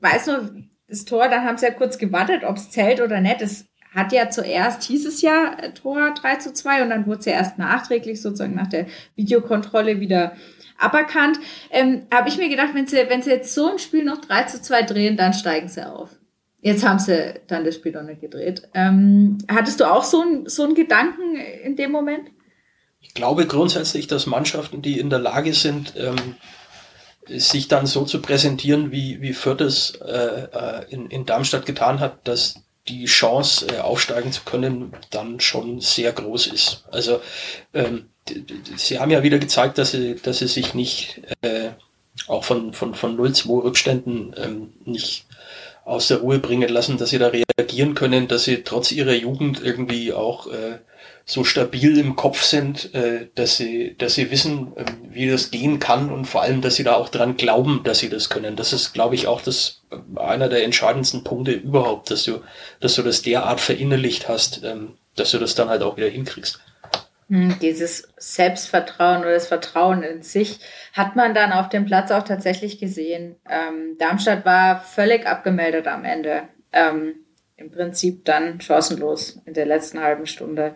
weiß 0.00 0.28
nur, 0.28 0.50
das 0.88 1.04
Tor, 1.04 1.28
da 1.28 1.42
haben 1.42 1.58
sie 1.58 1.66
ja 1.66 1.72
kurz 1.72 1.98
gewartet, 1.98 2.42
ob 2.42 2.56
es 2.56 2.70
zählt 2.70 3.00
oder 3.00 3.20
nicht. 3.20 3.40
Das 3.40 3.66
hat 3.94 4.12
ja 4.12 4.30
zuerst, 4.30 4.84
hieß 4.84 5.06
es 5.06 5.22
ja 5.22 5.54
äh, 5.58 5.72
Tor 5.72 6.14
3 6.14 6.36
zu 6.36 6.52
2 6.52 6.82
und 6.82 6.90
dann 6.90 7.06
wurde 7.06 7.20
es 7.20 7.24
ja 7.26 7.32
erst 7.32 7.58
nachträglich 7.58 8.22
sozusagen 8.22 8.54
nach 8.54 8.68
der 8.68 8.86
Videokontrolle 9.16 10.00
wieder 10.00 10.36
aberkannt. 10.78 11.38
Ähm, 11.70 12.06
Habe 12.12 12.28
ich 12.28 12.38
mir 12.38 12.48
gedacht, 12.48 12.70
wenn 12.74 12.86
sie, 12.86 12.96
wenn 13.08 13.22
sie 13.22 13.30
jetzt 13.30 13.54
so 13.54 13.70
ein 13.72 13.78
Spiel 13.78 14.04
noch 14.04 14.20
3 14.20 14.44
zu 14.44 14.62
2 14.62 14.82
drehen, 14.82 15.16
dann 15.16 15.32
steigen 15.32 15.68
sie 15.68 15.86
auf. 15.86 16.10
Jetzt 16.62 16.86
haben 16.86 16.98
sie 16.98 17.40
dann 17.46 17.64
das 17.64 17.74
Spiel 17.74 17.92
noch 17.92 18.02
nicht 18.02 18.20
gedreht. 18.20 18.68
Ähm, 18.74 19.38
hattest 19.48 19.80
du 19.80 19.90
auch 19.90 20.04
so, 20.04 20.22
ein, 20.22 20.46
so 20.46 20.64
einen 20.64 20.74
Gedanken 20.74 21.36
in 21.64 21.74
dem 21.74 21.90
Moment? 21.90 22.30
Ich 23.00 23.14
glaube 23.14 23.46
grundsätzlich, 23.46 24.06
dass 24.08 24.26
Mannschaften, 24.26 24.82
die 24.82 25.00
in 25.00 25.08
der 25.08 25.20
Lage 25.20 25.54
sind, 25.54 25.94
ähm, 25.96 26.36
sich 27.26 27.68
dann 27.68 27.86
so 27.86 28.04
zu 28.04 28.20
präsentieren, 28.20 28.92
wie, 28.92 29.22
wie 29.22 29.32
Fürth 29.32 29.62
es 29.62 29.94
äh, 29.96 30.48
äh 30.52 30.84
in, 30.90 31.06
in 31.06 31.24
Darmstadt 31.24 31.64
getan 31.64 32.00
hat, 32.00 32.28
dass 32.28 32.62
die 32.88 33.04
Chance, 33.04 33.66
äh, 33.68 33.78
aufsteigen 33.78 34.32
zu 34.32 34.42
können, 34.44 34.92
dann 35.10 35.40
schon 35.40 35.80
sehr 35.80 36.12
groß 36.12 36.48
ist. 36.48 36.84
Also 36.90 37.20
ähm, 37.74 38.08
sie 38.76 38.98
haben 38.98 39.10
ja 39.10 39.22
wieder 39.22 39.38
gezeigt, 39.38 39.78
dass 39.78 39.92
sie, 39.92 40.16
dass 40.16 40.38
sie 40.38 40.48
sich 40.48 40.74
nicht 40.74 41.22
äh, 41.42 41.70
auch 42.26 42.44
von, 42.44 42.72
von, 42.72 42.94
von 42.94 43.18
0-2 43.18 43.64
Rückständen 43.64 44.34
ähm, 44.36 44.72
nicht 44.84 45.26
aus 45.84 46.08
der 46.08 46.18
Ruhe 46.18 46.38
bringen 46.38 46.68
lassen, 46.68 46.98
dass 46.98 47.10
sie 47.10 47.18
da 47.18 47.28
reagieren 47.28 47.94
können, 47.94 48.28
dass 48.28 48.44
sie 48.44 48.62
trotz 48.62 48.92
ihrer 48.92 49.14
Jugend 49.14 49.62
irgendwie 49.62 50.12
auch 50.12 50.46
äh, 50.46 50.78
so 51.24 51.44
stabil 51.44 51.98
im 51.98 52.16
Kopf 52.16 52.42
sind, 52.42 52.94
äh, 52.94 53.28
dass 53.34 53.56
sie, 53.56 53.96
dass 53.96 54.14
sie 54.14 54.30
wissen, 54.30 54.76
äh, 54.76 54.84
wie 55.08 55.28
das 55.28 55.50
gehen 55.50 55.78
kann 55.78 56.10
und 56.10 56.24
vor 56.24 56.42
allem, 56.42 56.60
dass 56.60 56.76
sie 56.76 56.84
da 56.84 56.94
auch 56.94 57.08
dran 57.08 57.36
glauben, 57.36 57.82
dass 57.84 58.00
sie 58.00 58.08
das 58.08 58.30
können. 58.30 58.56
Das 58.56 58.72
ist, 58.72 58.92
glaube 58.92 59.14
ich, 59.14 59.26
auch 59.26 59.40
das 59.40 59.82
äh, 59.90 60.20
einer 60.20 60.48
der 60.48 60.64
entscheidendsten 60.64 61.24
Punkte 61.24 61.52
überhaupt, 61.52 62.10
dass 62.10 62.24
du, 62.24 62.40
dass 62.80 62.94
du 62.94 63.02
das 63.02 63.22
derart 63.22 63.60
verinnerlicht 63.60 64.28
hast, 64.28 64.62
ähm, 64.64 64.96
dass 65.16 65.30
du 65.30 65.38
das 65.38 65.54
dann 65.54 65.68
halt 65.68 65.82
auch 65.82 65.96
wieder 65.96 66.08
hinkriegst. 66.08 66.60
Hm, 67.30 67.60
dieses 67.60 68.08
Selbstvertrauen 68.16 69.20
oder 69.20 69.34
das 69.34 69.46
Vertrauen 69.46 70.02
in 70.02 70.22
sich 70.22 70.58
hat 70.92 71.14
man 71.14 71.32
dann 71.32 71.52
auf 71.52 71.68
dem 71.68 71.86
Platz 71.86 72.10
auch 72.10 72.24
tatsächlich 72.24 72.80
gesehen. 72.80 73.36
Ähm, 73.48 73.96
Darmstadt 73.98 74.44
war 74.44 74.80
völlig 74.80 75.26
abgemeldet 75.26 75.86
am 75.86 76.04
Ende. 76.04 76.48
Ähm, 76.72 77.14
Im 77.56 77.70
Prinzip 77.70 78.24
dann 78.24 78.60
chancenlos 78.60 79.40
in 79.44 79.54
der 79.54 79.66
letzten 79.66 80.00
halben 80.00 80.26
Stunde. 80.26 80.74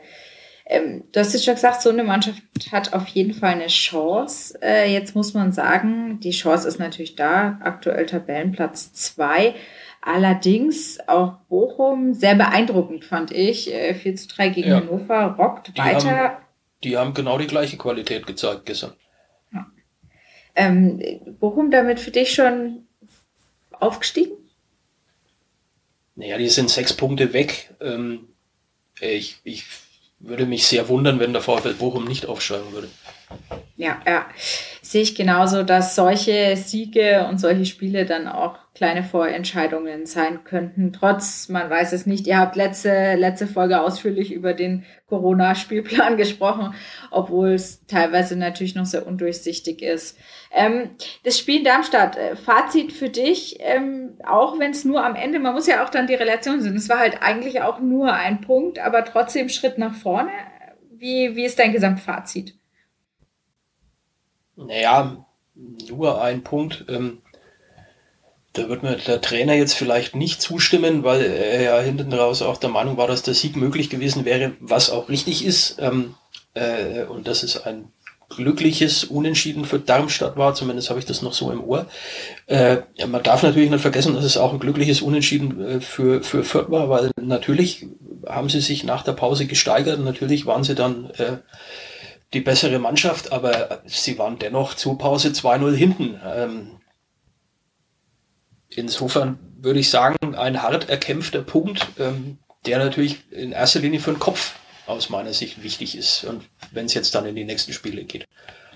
Ähm, 0.67 1.05
du 1.13 1.21
hast 1.21 1.35
es 1.35 1.45
schon 1.45 1.55
gesagt, 1.55 1.83
so 1.83 1.91
eine 1.91 2.05
Mannschaft 2.05 2.43
hat 2.73 2.95
auf 2.95 3.07
jeden 3.09 3.35
Fall 3.35 3.51
eine 3.51 3.67
Chance. 3.67 4.59
Äh, 4.63 4.93
jetzt 4.93 5.15
muss 5.15 5.35
man 5.35 5.53
sagen, 5.53 6.21
die 6.21 6.31
Chance 6.31 6.67
ist 6.67 6.79
natürlich 6.79 7.17
da. 7.17 7.59
Aktuell 7.63 8.07
Tabellenplatz 8.07 8.93
zwei. 8.95 9.55
Allerdings 10.01 10.99
auch 11.07 11.35
Bochum 11.49 12.15
sehr 12.15 12.35
beeindruckend, 12.35 13.05
fand 13.05 13.31
ich. 13.31 13.73
Äh, 13.73 13.95
4 13.95 14.17
zu 14.17 14.29
3 14.29 14.49
gegen 14.51 14.69
ja. 14.69 14.77
Hannover, 14.77 15.37
rockt 15.39 15.69
die 15.69 15.81
weiter. 15.81 16.17
Haben, 16.17 16.37
die 16.83 16.97
haben 16.97 17.15
genau 17.15 17.39
die 17.39 17.47
gleiche 17.47 17.77
Qualität 17.77 18.27
gezeigt 18.27 18.67
gestern. 18.67 18.93
Ja. 19.53 19.67
Ähm, 20.55 21.03
Bochum 21.41 21.71
damit 21.71 22.01
für 22.01 22.11
dich 22.11 22.33
schon 22.33 22.87
aufgestiegen? 23.73 24.37
Naja, 26.17 26.39
die 26.39 26.49
sind 26.49 26.71
sechs 26.71 26.93
Punkte 26.93 27.33
weg. 27.33 27.75
Ähm, 27.81 28.29
ich, 29.01 29.41
ich 29.43 29.65
würde 30.27 30.47
mich 30.47 30.67
sehr 30.67 30.89
wundern, 30.89 31.21
wenn 31.21 31.33
der 31.33 31.43
VfL 31.43 31.75
Bochum 31.75 32.05
nicht 32.05 32.27
aufsteigen 32.27 32.73
würde. 32.73 32.89
Ja, 33.77 34.01
ja, 34.07 34.27
sehe 34.83 35.03
ich 35.03 35.17
genauso, 35.17 35.65
dass 35.65 35.97
solche 35.97 36.57
Siege 36.57 37.27
und 37.29 37.39
solche 37.39 37.65
Spiele 37.65 38.05
dann 38.05 38.29
auch 38.29 38.57
kleine 38.73 39.03
Vorentscheidungen 39.03 40.07
sein 40.07 40.45
könnten. 40.45 40.93
Trotz, 40.93 41.49
man 41.49 41.71
weiß 41.71 41.93
es 41.93 42.07
nicht. 42.07 42.29
Ihr 42.29 42.39
habt 42.39 42.55
letzte, 42.55 43.15
letzte 43.17 43.49
Folge 43.49 43.81
ausführlich 43.81 44.33
über 44.33 44.53
den 44.53 44.85
Corona-Spielplan 45.09 46.17
gesprochen, 46.17 46.75
obwohl 47.11 47.51
es 47.51 47.85
teilweise 47.87 48.37
natürlich 48.37 48.77
noch 48.77 48.87
sehr 48.87 49.07
undurchsichtig 49.07 49.83
ist. 49.83 50.19
Ähm, 50.53 50.91
das 51.25 51.39
Spiel 51.39 51.59
in 51.59 51.65
Darmstadt, 51.65 52.17
äh, 52.17 52.37
Fazit 52.37 52.93
für 52.93 53.09
dich, 53.09 53.59
ähm, 53.61 54.19
auch 54.25 54.61
wenn 54.61 54.71
es 54.71 54.85
nur 54.85 55.05
am 55.05 55.17
Ende, 55.17 55.41
man 55.41 55.55
muss 55.55 55.67
ja 55.67 55.85
auch 55.85 55.91
dann 55.91 56.07
die 56.07 56.15
Relation 56.15 56.61
sehen. 56.61 56.77
Es 56.77 56.89
war 56.89 57.01
halt 57.01 57.23
eigentlich 57.23 57.63
auch 57.63 57.81
nur 57.81 58.13
ein 58.13 58.41
Punkt, 58.41 58.79
aber 58.79 59.05
trotzdem 59.05 59.49
Schritt 59.49 59.79
nach 59.79 59.95
vorne. 59.95 60.31
Wie, 60.93 61.35
wie 61.35 61.45
ist 61.45 61.59
dein 61.59 61.73
Gesamtfazit? 61.73 62.55
Naja, 64.57 65.25
nur 65.55 66.23
ein 66.23 66.43
Punkt. 66.43 66.85
Ähm, 66.89 67.19
da 68.53 68.69
wird 68.69 68.83
mir 68.85 68.97
der 68.97 69.21
Trainer 69.21 69.55
jetzt 69.55 69.75
vielleicht 69.75 70.15
nicht 70.15 70.41
zustimmen, 70.41 71.03
weil 71.03 71.23
er 71.23 71.63
ja 71.63 71.81
hinten 71.81 72.13
raus 72.13 72.41
auch 72.41 72.57
der 72.57 72.71
Meinung 72.71 72.97
war, 72.97 73.09
dass 73.09 73.23
der 73.23 73.35
Sieg 73.35 73.57
möglich 73.57 73.91
gewesen 73.91 74.25
wäre, 74.25 74.53
was 74.61 74.91
auch 74.91 75.09
richtig 75.09 75.45
ist. 75.45 75.77
Ähm, 75.81 76.15
äh, 76.55 77.05
und 77.05 77.27
dass 77.27 77.43
es 77.43 77.61
ein 77.61 77.93
glückliches 78.29 79.05
Unentschieden 79.05 79.65
für 79.65 79.79
Darmstadt 79.79 80.37
war, 80.37 80.55
zumindest 80.55 80.91
habe 80.91 80.99
ich 80.99 81.07
das 81.07 81.23
noch 81.23 81.33
so 81.33 81.51
im 81.51 81.63
Ohr. 81.63 81.87
Äh, 82.47 82.79
man 83.07 83.23
darf 83.23 83.43
natürlich 83.43 83.71
nicht 83.71 83.81
vergessen, 83.81 84.15
dass 84.15 84.25
es 84.25 84.37
auch 84.37 84.53
ein 84.53 84.59
glückliches 84.59 85.03
Unentschieden 85.03 85.61
äh, 85.65 85.81
für, 85.81 86.23
für 86.23 86.45
Fürth 86.45 86.71
war, 86.71 86.89
weil 86.89 87.11
natürlich 87.21 87.87
haben 88.27 88.49
sie 88.49 88.61
sich 88.61 88.85
nach 88.85 89.03
der 89.03 89.13
Pause 89.13 89.47
gesteigert, 89.47 90.01
natürlich 90.01 90.47
waren 90.47 90.65
sie 90.65 90.75
dann 90.75 91.11
äh, 91.11 91.39
die 92.35 92.41
bessere 92.41 92.79
Mannschaft, 92.79 93.33
aber 93.33 93.83
sie 93.87 94.19
waren 94.19 94.39
dennoch 94.39 94.75
zur 94.75 94.99
Pause 94.99 95.29
2-0 95.29 95.75
hinten. 95.75 96.21
Ähm, 96.25 96.81
insofern 98.69 99.39
würde 99.59 99.81
ich 99.81 99.89
sagen, 99.89 100.35
ein 100.35 100.63
hart 100.63 100.89
erkämpfter 100.89 101.43
Punkt, 101.43 101.87
ähm, 101.99 102.39
der 102.67 102.79
natürlich 102.79 103.31
in 103.31 103.53
erster 103.53 103.81
Linie 103.81 104.01
für 104.01 104.13
den 104.13 104.19
Kopf 104.19 104.55
aus 104.87 105.09
meiner 105.09 105.33
Sicht 105.33 105.63
wichtig 105.63 105.97
ist 105.97 106.25
und 106.25 106.45
wenn 106.73 106.87
es 106.87 106.95
jetzt 106.95 107.15
dann 107.15 107.25
in 107.25 107.37
die 107.37 107.45
nächsten 107.45 107.73
Spiele 107.73 108.05
geht. 108.05 108.27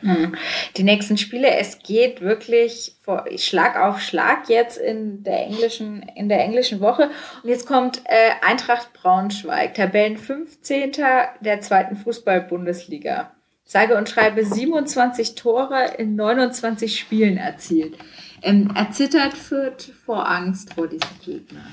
Hm. 0.01 0.37
Die 0.77 0.85
nächsten 0.85 1.18
Spiele, 1.18 1.57
es 1.57 1.81
geht 1.81 2.21
wirklich 2.21 2.94
vor, 3.03 3.27
Schlag 3.37 3.77
auf 3.77 4.01
Schlag 4.01 4.49
jetzt 4.49 4.79
in 4.79 5.25
der 5.25 5.44
englischen, 5.44 6.03
in 6.14 6.29
der 6.29 6.40
englischen 6.40 6.81
Woche. 6.81 7.11
Und 7.42 7.51
jetzt 7.51 7.66
kommt 7.66 8.03
äh, 8.05 8.31
Eintracht 8.47 8.92
Braunschweig, 8.92 9.75
Tabellen 9.75 10.16
15. 10.16 10.92
der 11.40 11.61
zweiten 11.61 11.97
Fußball-Bundesliga 11.97 13.33
sage 13.69 13.97
und 13.97 14.09
schreibe 14.09 14.45
27 14.45 15.35
Tore 15.35 15.93
in 15.99 16.17
29 16.17 16.99
Spielen 16.99 17.37
erzielt. 17.37 17.97
Ähm, 18.43 18.73
erzittert 18.75 19.35
Fürth 19.35 19.93
vor 20.05 20.29
Angst 20.29 20.73
vor 20.75 20.89
diesem 20.89 21.11
Gegner? 21.25 21.65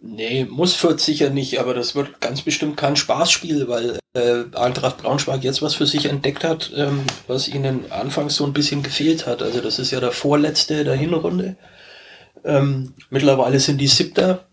Nee, 0.00 0.44
muss 0.44 0.74
Fürth 0.74 1.00
sicher 1.00 1.30
nicht, 1.30 1.58
aber 1.58 1.74
das 1.74 1.94
wird 1.94 2.20
ganz 2.20 2.42
bestimmt 2.42 2.76
kein 2.76 2.94
Spaßspiel, 2.94 3.68
weil 3.68 3.98
äh, 4.12 4.44
Eintracht 4.54 4.98
Braunschweig 4.98 5.42
jetzt 5.42 5.60
was 5.60 5.74
für 5.74 5.86
sich 5.86 6.06
entdeckt 6.06 6.44
hat, 6.44 6.70
ähm, 6.76 7.04
was 7.26 7.48
ihnen 7.48 7.90
anfangs 7.90 8.36
so 8.36 8.44
ein 8.44 8.52
bisschen 8.52 8.82
gefehlt 8.82 9.26
hat. 9.26 9.42
Also 9.42 9.60
das 9.60 9.78
ist 9.78 9.90
ja 9.90 10.00
der 10.00 10.12
vorletzte 10.12 10.84
der 10.84 10.94
Hinrunde. 10.94 11.56
Ähm, 12.44 12.92
mittlerweile 13.10 13.58
sind 13.58 13.80
die 13.80 13.88
Siebter, 13.88 14.46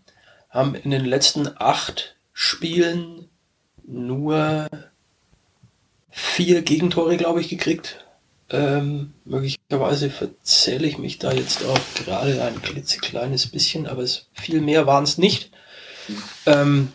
haben 0.50 0.74
in 0.74 0.90
den 0.90 1.04
letzten 1.04 1.48
acht 1.58 2.16
Spielen 2.32 3.28
nur 3.86 4.68
vier 6.32 6.62
Gegentore, 6.62 7.16
glaube 7.16 7.40
ich, 7.40 7.48
gekriegt. 7.48 8.04
Ähm, 8.50 9.14
möglicherweise 9.24 10.10
verzähle 10.10 10.86
ich 10.86 10.98
mich 10.98 11.18
da 11.18 11.32
jetzt 11.32 11.64
auch 11.64 11.80
gerade 11.94 12.42
ein 12.42 12.60
klitzekleines 12.60 13.46
bisschen, 13.48 13.86
aber 13.86 14.02
es, 14.02 14.26
viel 14.32 14.60
mehr 14.60 14.86
waren 14.86 15.04
es 15.04 15.18
nicht. 15.18 15.50
Ähm, 16.46 16.92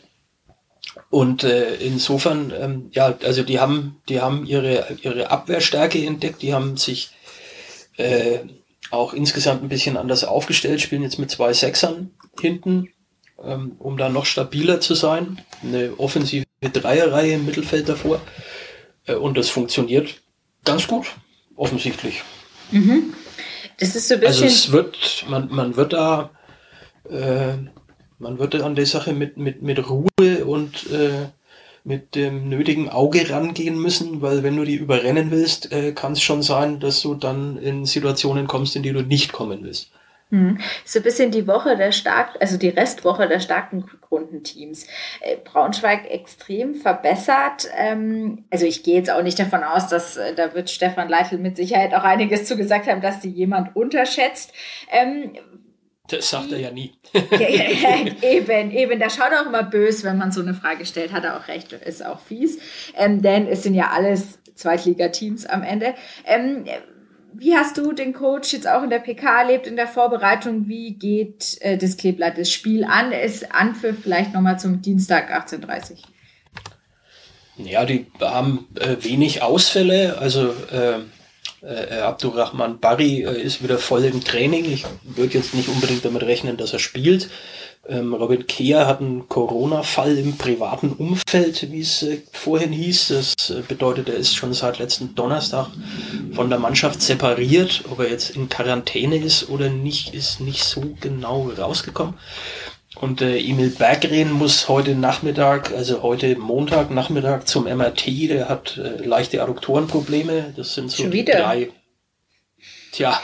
und 1.10 1.43
äh, 1.43 1.76
insofern, 1.76 2.54
ähm, 2.60 2.89
ja, 2.91 3.17
also 3.23 3.43
die 3.43 3.60
haben, 3.60 4.02
die 4.10 4.21
haben 4.21 4.45
ihre, 4.45 4.97
ihre 5.02 5.32
Abwehrstärke 5.32 6.04
entdeckt, 6.06 6.41
die 6.41 6.54
haben 6.54 6.78
sich 6.78 7.12
äh, 7.97 8.39
auch 8.91 9.13
insgesamt 9.13 9.63
ein 9.63 9.69
bisschen 9.69 9.97
anders 9.97 10.23
aufgestellt, 10.23 10.82
spielen 10.82 11.04
jetzt 11.04 11.19
mit 11.19 11.32
zwei 11.32 11.54
Sechsern 11.54 12.12
hinten, 12.39 12.89
ähm, 13.43 13.76
um 13.80 13.97
da 13.97 14.10
noch 14.10 14.26
stabiler 14.26 14.80
zu 14.80 14.95
sein. 14.95 15.41
Eine 15.63 15.97
offensive 15.97 16.45
Dreierreihe 16.62 17.34
im 17.34 17.45
Mittelfeld 17.45 17.88
davor. 17.89 18.21
Äh, 19.07 19.15
und 19.15 19.37
das 19.37 19.49
funktioniert 19.49 20.21
ganz 20.63 20.87
gut, 20.87 21.07
offensichtlich. 21.55 22.21
Mhm. 22.71 23.13
Das 23.79 23.95
ist 23.95 24.07
so 24.07 24.15
ein 24.15 24.19
bisschen. 24.19 24.43
Also 24.43 24.45
es 24.45 24.71
wird, 24.71 25.25
man, 25.29 25.49
man 25.49 25.75
wird 25.75 25.93
da, 25.93 26.31
äh, 27.09 27.53
man 28.19 28.39
wird 28.39 28.53
da 28.53 28.65
an 28.65 28.75
der 28.75 28.85
Sache 28.85 29.13
mit, 29.13 29.37
mit, 29.37 29.61
mit 29.61 29.89
Ruhe 29.89 30.45
und 30.45 30.91
äh, 30.91 31.27
mit 31.83 32.15
dem 32.15 32.49
nötigen 32.49 32.89
Auge 32.89 33.29
rangehen 33.29 33.79
müssen, 33.79 34.21
weil 34.21 34.43
wenn 34.43 34.57
du 34.57 34.65
die 34.65 34.75
überrennen 34.75 35.31
willst, 35.31 35.71
äh, 35.71 35.93
kann 35.93 36.13
es 36.13 36.21
schon 36.21 36.41
sein, 36.41 36.81
dass 36.81 37.01
du 37.01 37.15
dann 37.15 37.57
in 37.57 37.85
Situationen 37.85 38.47
kommst, 38.47 38.75
in 38.75 38.83
die 38.83 38.91
du 38.91 39.03
nicht 39.03 39.31
kommen 39.31 39.63
willst. 39.63 39.91
Hm. 40.29 40.59
So 40.83 40.99
ein 40.99 41.03
bisschen 41.03 41.31
die 41.31 41.47
Woche 41.47 41.77
der 41.77 41.93
stark, 41.93 42.35
also 42.41 42.57
die 42.57 42.67
Restwoche 42.69 43.29
der 43.29 43.39
starken 43.39 43.85
Grundenteams. 44.01 44.85
Äh, 45.21 45.37
Braunschweig 45.43 46.09
extrem 46.11 46.75
verbessert. 46.75 47.69
Ähm, 47.77 48.45
also 48.51 48.65
ich 48.65 48.83
gehe 48.83 48.95
jetzt 48.95 49.09
auch 49.09 49.23
nicht 49.23 49.39
davon 49.39 49.63
aus, 49.63 49.87
dass 49.87 50.17
äh, 50.17 50.35
da 50.35 50.53
wird 50.53 50.69
Stefan 50.69 51.07
Leitl 51.07 51.37
mit 51.37 51.55
Sicherheit 51.55 51.93
auch 51.93 52.03
einiges 52.03 52.45
zu 52.45 52.57
gesagt 52.57 52.87
haben, 52.87 53.01
dass 53.01 53.21
die 53.21 53.29
jemand 53.29 53.75
unterschätzt. 53.75 54.51
Ähm, 54.91 55.31
das 56.09 56.29
sagt 56.29 56.51
er 56.51 56.59
ja 56.59 56.71
nie. 56.71 56.93
eben, 58.21 58.71
eben. 58.71 58.99
Da 58.99 59.09
schaut 59.09 59.31
er 59.31 59.41
auch 59.41 59.47
immer 59.47 59.63
böse, 59.63 60.05
wenn 60.05 60.17
man 60.17 60.31
so 60.31 60.41
eine 60.41 60.53
Frage 60.53 60.85
stellt. 60.85 61.11
Hat 61.11 61.25
er 61.25 61.37
auch 61.37 61.47
recht, 61.47 61.73
ist 61.73 62.05
auch 62.05 62.19
fies. 62.19 62.59
Ähm, 62.95 63.21
denn 63.21 63.47
es 63.47 63.63
sind 63.63 63.73
ja 63.73 63.91
alles 63.91 64.39
Zweitligateams 64.55 65.45
am 65.45 65.63
Ende. 65.63 65.95
Wie 67.33 67.55
hast 67.55 67.77
du 67.77 67.93
den 67.93 68.13
Coach 68.13 68.53
jetzt 68.53 68.67
auch 68.67 68.83
in 68.83 68.89
der 68.89 68.99
PK 68.99 69.41
erlebt, 69.41 69.67
in 69.67 69.75
der 69.75 69.87
Vorbereitung? 69.87 70.67
Wie 70.67 70.93
geht 70.93 71.57
äh, 71.61 71.77
das 71.77 71.97
Kleeblatt 71.97 72.37
das 72.37 72.51
Spiel 72.51 72.83
an? 72.83 73.11
Ist 73.11 73.53
Anpfiff 73.53 73.97
vielleicht 74.01 74.33
nochmal 74.33 74.59
zum 74.59 74.81
Dienstag 74.81 75.31
18.30 75.31 75.99
Ja, 77.57 77.85
die 77.85 78.07
haben 78.19 78.67
äh, 78.79 78.95
wenig 79.01 79.43
Ausfälle. 79.43 80.17
Also 80.17 80.53
äh, 80.71 80.99
äh, 81.61 81.99
Abdurrahman 81.99 82.79
Barry 82.79 83.23
äh, 83.23 83.41
ist 83.41 83.63
wieder 83.63 83.77
voll 83.77 84.05
im 84.05 84.23
Training. 84.23 84.65
Ich 84.65 84.85
würde 85.03 85.33
jetzt 85.33 85.53
nicht 85.53 85.69
unbedingt 85.69 86.05
damit 86.05 86.23
rechnen, 86.23 86.57
dass 86.57 86.73
er 86.73 86.79
spielt. 86.79 87.29
Ähm, 87.89 88.13
Robin 88.13 88.45
Kehr 88.47 88.86
hat 88.86 89.00
einen 89.00 89.30
Corona-Fall 89.30 90.17
im 90.17 90.38
privaten 90.38 90.91
Umfeld, 90.91 91.71
wie 91.71 91.80
es 91.80 92.04
äh, 92.04 92.21
vorhin 92.34 92.71
hieß. 92.73 93.08
Das 93.10 93.50
äh, 93.50 93.62
bedeutet, 93.62 94.10
er 94.10 94.15
ist 94.15 94.36
schon 94.36 94.54
seit 94.54 94.80
letzten 94.80 95.15
Donnerstag 95.15 95.67
von 96.34 96.50
der 96.50 96.60
Mannschaft 96.60 97.02
separiert. 97.02 97.86
Ob 97.89 98.00
er 98.00 98.10
jetzt 98.10 98.32
in 98.32 98.50
Quarantäne 98.50 99.17
ist 99.17 99.50
oder 99.50 99.69
nicht, 99.69 100.13
ist 100.13 100.41
nicht 100.41 100.63
so 100.63 100.95
genau 101.00 101.50
rausgekommen. 101.58 102.15
Und 103.00 103.21
äh, 103.21 103.38
Emil 103.39 103.69
Berggren 103.69 104.32
muss 104.32 104.67
heute 104.67 104.95
Nachmittag, 104.95 105.71
also 105.71 106.02
heute 106.02 106.36
Montag 106.36 106.91
Nachmittag 106.91 107.47
zum 107.47 107.65
MRT. 107.65 108.08
Der 108.30 108.50
hat 108.50 108.78
äh, 108.78 109.06
leichte 109.06 109.41
Adduktorenprobleme. 109.41 110.54
Das 110.56 110.73
sind 110.73 110.91
so 110.91 111.08
die 111.08 111.23
drei. 111.23 111.69
Tja. 112.91 113.21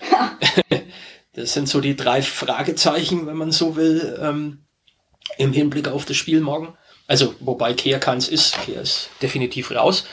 Das 1.32 1.52
sind 1.52 1.68
so 1.68 1.80
die 1.80 1.96
drei 1.96 2.22
Fragezeichen, 2.22 3.26
wenn 3.26 3.36
man 3.36 3.52
so 3.52 3.76
will, 3.76 4.18
ähm, 4.20 4.64
im 5.38 5.52
Hinblick 5.52 5.88
auf 5.88 6.04
das 6.04 6.16
Spiel 6.16 6.40
morgen. 6.40 6.74
Also, 7.06 7.34
wobei 7.40 7.74
Kehr 7.74 7.98
keins 7.98 8.28
ist. 8.28 8.60
Kehr 8.62 8.80
ist 8.82 9.10
definitiv 9.22 9.70
raus. 9.70 10.04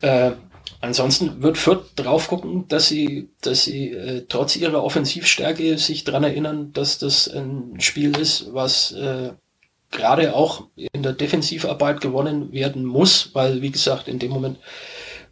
Äh, 0.00 0.32
ansonsten 0.80 1.42
wird 1.42 1.58
Fürth 1.58 1.92
drauf 1.96 2.28
gucken, 2.28 2.66
dass 2.68 2.88
sie, 2.88 3.30
dass 3.40 3.64
sie 3.64 3.90
äh, 3.90 4.26
trotz 4.28 4.56
ihrer 4.56 4.82
Offensivstärke 4.82 5.78
sich 5.78 6.04
dran 6.04 6.24
erinnern, 6.24 6.72
dass 6.72 6.98
das 6.98 7.28
ein 7.28 7.80
Spiel 7.80 8.16
ist, 8.18 8.52
was 8.52 8.92
äh, 8.92 9.32
gerade 9.90 10.34
auch 10.34 10.68
in 10.74 11.02
der 11.02 11.12
Defensivarbeit 11.12 12.00
gewonnen 12.00 12.52
werden 12.52 12.84
muss, 12.84 13.30
weil, 13.34 13.62
wie 13.62 13.70
gesagt, 13.70 14.08
in 14.08 14.18
dem 14.18 14.32
Moment, 14.32 14.58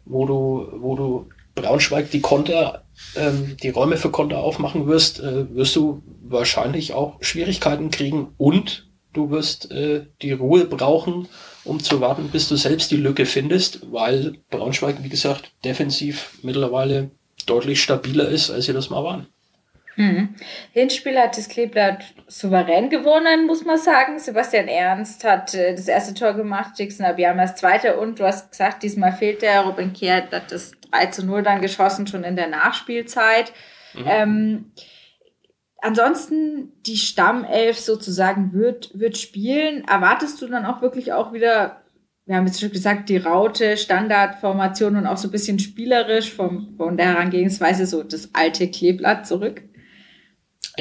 wo 0.05 0.25
du, 0.25 0.67
wo 0.79 0.95
du 0.95 1.29
Braunschweig 1.55 2.11
die 2.11 2.21
Konter 2.21 2.85
ähm, 3.15 3.57
die 3.61 3.69
Räume 3.69 3.97
für 3.97 4.11
Konter 4.11 4.39
aufmachen 4.39 4.87
wirst, 4.87 5.19
äh, 5.19 5.53
wirst 5.53 5.75
du 5.75 6.03
wahrscheinlich 6.23 6.93
auch 6.93 7.21
Schwierigkeiten 7.21 7.91
kriegen 7.91 8.33
und 8.37 8.89
du 9.13 9.29
wirst 9.31 9.71
äh, 9.71 10.05
die 10.21 10.31
Ruhe 10.31 10.65
brauchen, 10.65 11.27
um 11.63 11.81
zu 11.81 11.99
warten, 11.99 12.29
bis 12.29 12.47
du 12.47 12.55
selbst 12.55 12.91
die 12.91 12.97
Lücke 12.97 13.25
findest, 13.25 13.91
weil 13.91 14.37
Braunschweig, 14.49 15.03
wie 15.03 15.09
gesagt, 15.09 15.51
defensiv 15.65 16.39
mittlerweile 16.41 17.11
deutlich 17.45 17.81
stabiler 17.81 18.27
ist, 18.29 18.49
als 18.49 18.65
sie 18.65 18.73
das 18.73 18.89
mal 18.89 19.03
waren. 19.03 19.27
Mhm. 19.95 20.35
Hinspiel 20.71 21.17
hat 21.19 21.37
das 21.37 21.49
Kleeblatt 21.49 22.03
souverän 22.27 22.89
gewonnen, 22.89 23.45
muss 23.45 23.65
man 23.65 23.77
sagen. 23.77 24.19
Sebastian 24.19 24.67
Ernst 24.67 25.23
hat 25.23 25.53
äh, 25.53 25.75
das 25.75 25.87
erste 25.87 26.13
Tor 26.13 26.33
gemacht, 26.33 26.79
Dixon 26.79 27.05
Abiyama 27.05 27.43
das 27.43 27.55
zweite 27.55 27.99
und 27.99 28.19
du 28.19 28.25
hast 28.25 28.51
gesagt, 28.51 28.83
diesmal 28.83 29.11
fehlt 29.11 29.41
der. 29.41 29.61
Robin 29.61 29.93
Kehrt 29.93 30.31
hat 30.31 30.51
das 30.51 30.71
3 30.91 31.07
zu 31.07 31.25
0 31.25 31.43
dann 31.43 31.61
geschossen, 31.61 32.07
schon 32.07 32.23
in 32.23 32.35
der 32.35 32.47
Nachspielzeit. 32.47 33.51
Mhm. 33.93 34.03
Ähm, 34.05 34.71
ansonsten 35.81 36.71
die 36.85 36.97
Stammelf 36.97 37.79
sozusagen 37.79 38.53
wird, 38.53 38.97
wird 38.97 39.17
spielen. 39.17 39.85
Erwartest 39.87 40.41
du 40.41 40.47
dann 40.47 40.65
auch 40.65 40.81
wirklich 40.81 41.11
auch 41.11 41.33
wieder, 41.33 41.81
wir 42.25 42.35
haben 42.35 42.47
jetzt 42.47 42.61
schon 42.61 42.71
gesagt, 42.71 43.09
die 43.09 43.17
Raute, 43.17 43.75
Standardformation 43.75 44.95
und 44.95 45.07
auch 45.07 45.17
so 45.17 45.27
ein 45.27 45.31
bisschen 45.31 45.59
spielerisch 45.59 46.31
vom, 46.31 46.75
von 46.77 46.97
der 46.97 47.07
Herangehensweise 47.07 47.85
so 47.85 48.03
das 48.03 48.29
alte 48.33 48.69
Kleeblatt 48.69 49.27
zurück? 49.27 49.63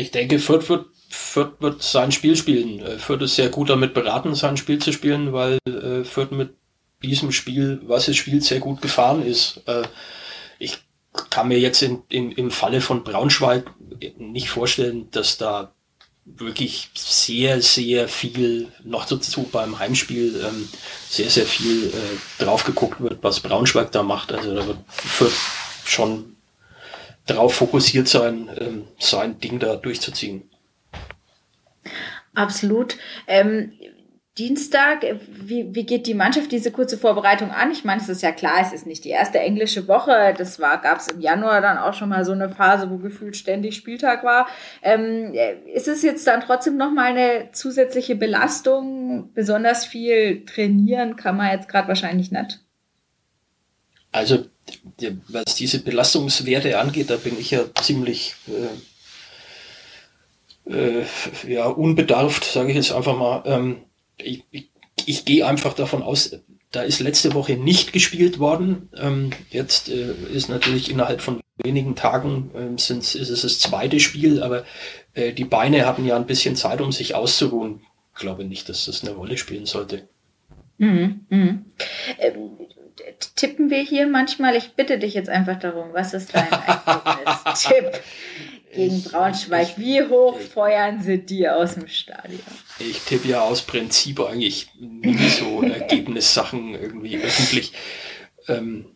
Ich 0.00 0.10
denke, 0.10 0.38
Fürth 0.38 0.68
wird, 0.68 0.86
Fürth 1.10 1.60
wird 1.60 1.82
sein 1.82 2.10
Spiel 2.10 2.36
spielen. 2.36 2.80
Äh, 2.80 2.98
Fürth 2.98 3.22
ist 3.22 3.36
sehr 3.36 3.50
gut 3.50 3.68
damit 3.68 3.94
beraten, 3.94 4.34
sein 4.34 4.56
Spiel 4.56 4.78
zu 4.78 4.92
spielen, 4.92 5.32
weil 5.32 5.58
äh, 5.66 6.04
Fürth 6.04 6.30
mit 6.30 6.54
diesem 7.02 7.32
Spiel, 7.32 7.80
was 7.84 8.08
es 8.08 8.16
spielt, 8.16 8.44
sehr 8.44 8.60
gut 8.60 8.80
gefahren 8.80 9.22
ist. 9.22 9.62
Äh, 9.66 9.82
ich 10.58 10.78
kann 11.28 11.48
mir 11.48 11.58
jetzt 11.58 11.82
in, 11.82 12.02
in, 12.08 12.32
im 12.32 12.50
Falle 12.50 12.80
von 12.80 13.04
Braunschweig 13.04 13.70
nicht 14.18 14.48
vorstellen, 14.48 15.10
dass 15.10 15.38
da 15.38 15.74
wirklich 16.24 16.90
sehr, 16.94 17.60
sehr 17.60 18.08
viel 18.08 18.68
noch 18.84 19.04
dazu 19.06 19.42
beim 19.50 19.78
Heimspiel 19.78 20.42
ähm, 20.46 20.68
sehr, 21.08 21.28
sehr 21.28 21.46
viel 21.46 21.88
äh, 21.88 22.42
drauf 22.42 22.64
geguckt 22.64 23.00
wird, 23.00 23.22
was 23.22 23.40
Braunschweig 23.40 23.90
da 23.92 24.02
macht. 24.02 24.32
Also 24.32 24.54
da 24.54 24.66
wird 24.66 24.78
Fürth 24.88 25.34
schon 25.84 26.36
darauf 27.30 27.54
fokussiert 27.54 28.08
sein, 28.08 28.50
ähm, 28.58 28.84
sein 28.98 29.38
Ding 29.38 29.58
da 29.58 29.76
durchzuziehen. 29.76 30.50
Absolut. 32.34 32.96
Ähm, 33.26 33.72
Dienstag, 34.38 35.04
wie, 35.28 35.74
wie 35.74 35.84
geht 35.84 36.06
die 36.06 36.14
Mannschaft 36.14 36.52
diese 36.52 36.70
kurze 36.70 36.96
Vorbereitung 36.96 37.50
an? 37.50 37.72
Ich 37.72 37.84
meine, 37.84 38.00
es 38.00 38.08
ist 38.08 38.22
ja 38.22 38.30
klar, 38.32 38.54
es 38.62 38.72
ist 38.72 38.86
nicht 38.86 39.04
die 39.04 39.10
erste 39.10 39.40
englische 39.40 39.86
Woche. 39.88 40.34
Das 40.38 40.56
gab 40.56 40.98
es 40.98 41.08
im 41.08 41.20
Januar 41.20 41.60
dann 41.60 41.76
auch 41.76 41.94
schon 41.94 42.08
mal 42.08 42.24
so 42.24 42.32
eine 42.32 42.48
Phase, 42.48 42.88
wo 42.90 42.96
gefühlt 42.96 43.36
ständig 43.36 43.76
Spieltag 43.76 44.24
war. 44.24 44.46
Ähm, 44.82 45.34
ist 45.74 45.88
es 45.88 46.02
jetzt 46.02 46.26
dann 46.26 46.40
trotzdem 46.40 46.76
nochmal 46.76 47.08
eine 47.08 47.50
zusätzliche 47.52 48.14
Belastung? 48.14 49.30
Besonders 49.34 49.84
viel 49.84 50.44
trainieren 50.46 51.16
kann 51.16 51.36
man 51.36 51.50
jetzt 51.50 51.68
gerade 51.68 51.88
wahrscheinlich 51.88 52.30
nicht. 52.30 52.60
Also 54.12 54.46
was 55.28 55.54
diese 55.56 55.82
Belastungswerte 55.82 56.78
angeht, 56.78 57.10
da 57.10 57.16
bin 57.16 57.38
ich 57.38 57.50
ja 57.50 57.64
ziemlich 57.74 58.34
äh, 58.46 58.68
äh, 60.70 61.04
ja, 61.46 61.66
unbedarft, 61.66 62.44
sage 62.44 62.70
ich 62.70 62.76
jetzt 62.76 62.92
einfach 62.92 63.16
mal. 63.16 63.42
Ähm, 63.46 63.78
ich, 64.18 64.44
ich, 64.50 64.70
ich 65.06 65.24
gehe 65.24 65.46
einfach 65.46 65.74
davon 65.74 66.02
aus, 66.02 66.36
da 66.70 66.82
ist 66.82 67.00
letzte 67.00 67.34
Woche 67.34 67.54
nicht 67.54 67.92
gespielt 67.92 68.38
worden. 68.38 68.88
Ähm, 68.96 69.30
jetzt 69.50 69.88
äh, 69.88 70.12
ist 70.32 70.48
natürlich 70.48 70.90
innerhalb 70.90 71.20
von 71.20 71.40
wenigen 71.62 71.96
Tagen 71.96 72.50
ähm, 72.54 72.76
ist 72.76 72.90
es 72.90 73.42
das 73.42 73.58
zweite 73.58 74.00
Spiel, 74.00 74.42
aber 74.42 74.64
äh, 75.14 75.32
die 75.32 75.44
Beine 75.44 75.86
hatten 75.86 76.06
ja 76.06 76.16
ein 76.16 76.26
bisschen 76.26 76.56
Zeit, 76.56 76.80
um 76.80 76.92
sich 76.92 77.14
auszuruhen. 77.14 77.80
Ich 78.14 78.20
glaube 78.20 78.44
nicht, 78.44 78.68
dass 78.68 78.86
das 78.86 79.02
eine 79.02 79.14
Rolle 79.14 79.36
spielen 79.36 79.66
sollte. 79.66 80.08
Mhm, 80.78 81.26
mh. 81.28 81.58
ähm, 82.18 82.50
tippen 83.36 83.70
wir 83.70 83.82
hier 83.82 84.06
manchmal? 84.06 84.56
Ich 84.56 84.72
bitte 84.72 84.98
dich 84.98 85.14
jetzt 85.14 85.28
einfach 85.28 85.58
darum, 85.58 85.92
was 85.92 86.14
ist 86.14 86.34
dein 86.34 86.50
Ergebnis-Tipp 86.50 88.02
gegen 88.74 89.02
Braunschweig? 89.02 89.76
Wie 89.76 90.02
hoch 90.02 90.38
feuern 90.38 91.02
sie 91.02 91.18
dir 91.18 91.56
aus 91.56 91.74
dem 91.74 91.88
Stadion? 91.88 92.40
Ich 92.78 93.00
tippe 93.00 93.28
ja 93.28 93.42
aus 93.42 93.62
Prinzip 93.62 94.20
eigentlich 94.20 94.68
nie 94.78 95.28
so 95.28 95.62
Ergebnissachen 95.62 96.74
irgendwie 96.74 97.18
öffentlich. 97.18 97.72
Ähm, 98.48 98.86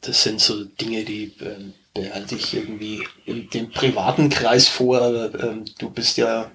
das 0.00 0.22
sind 0.22 0.40
so 0.40 0.64
Dinge, 0.64 1.04
die 1.04 1.34
ähm, 1.40 1.74
behalte 1.94 2.34
ich 2.34 2.54
irgendwie 2.54 3.06
in 3.24 3.48
dem 3.50 3.70
privaten 3.70 4.28
Kreis 4.28 4.68
vor. 4.68 5.00
Ähm, 5.34 5.64
du 5.78 5.90
bist 5.90 6.16
ja 6.16 6.50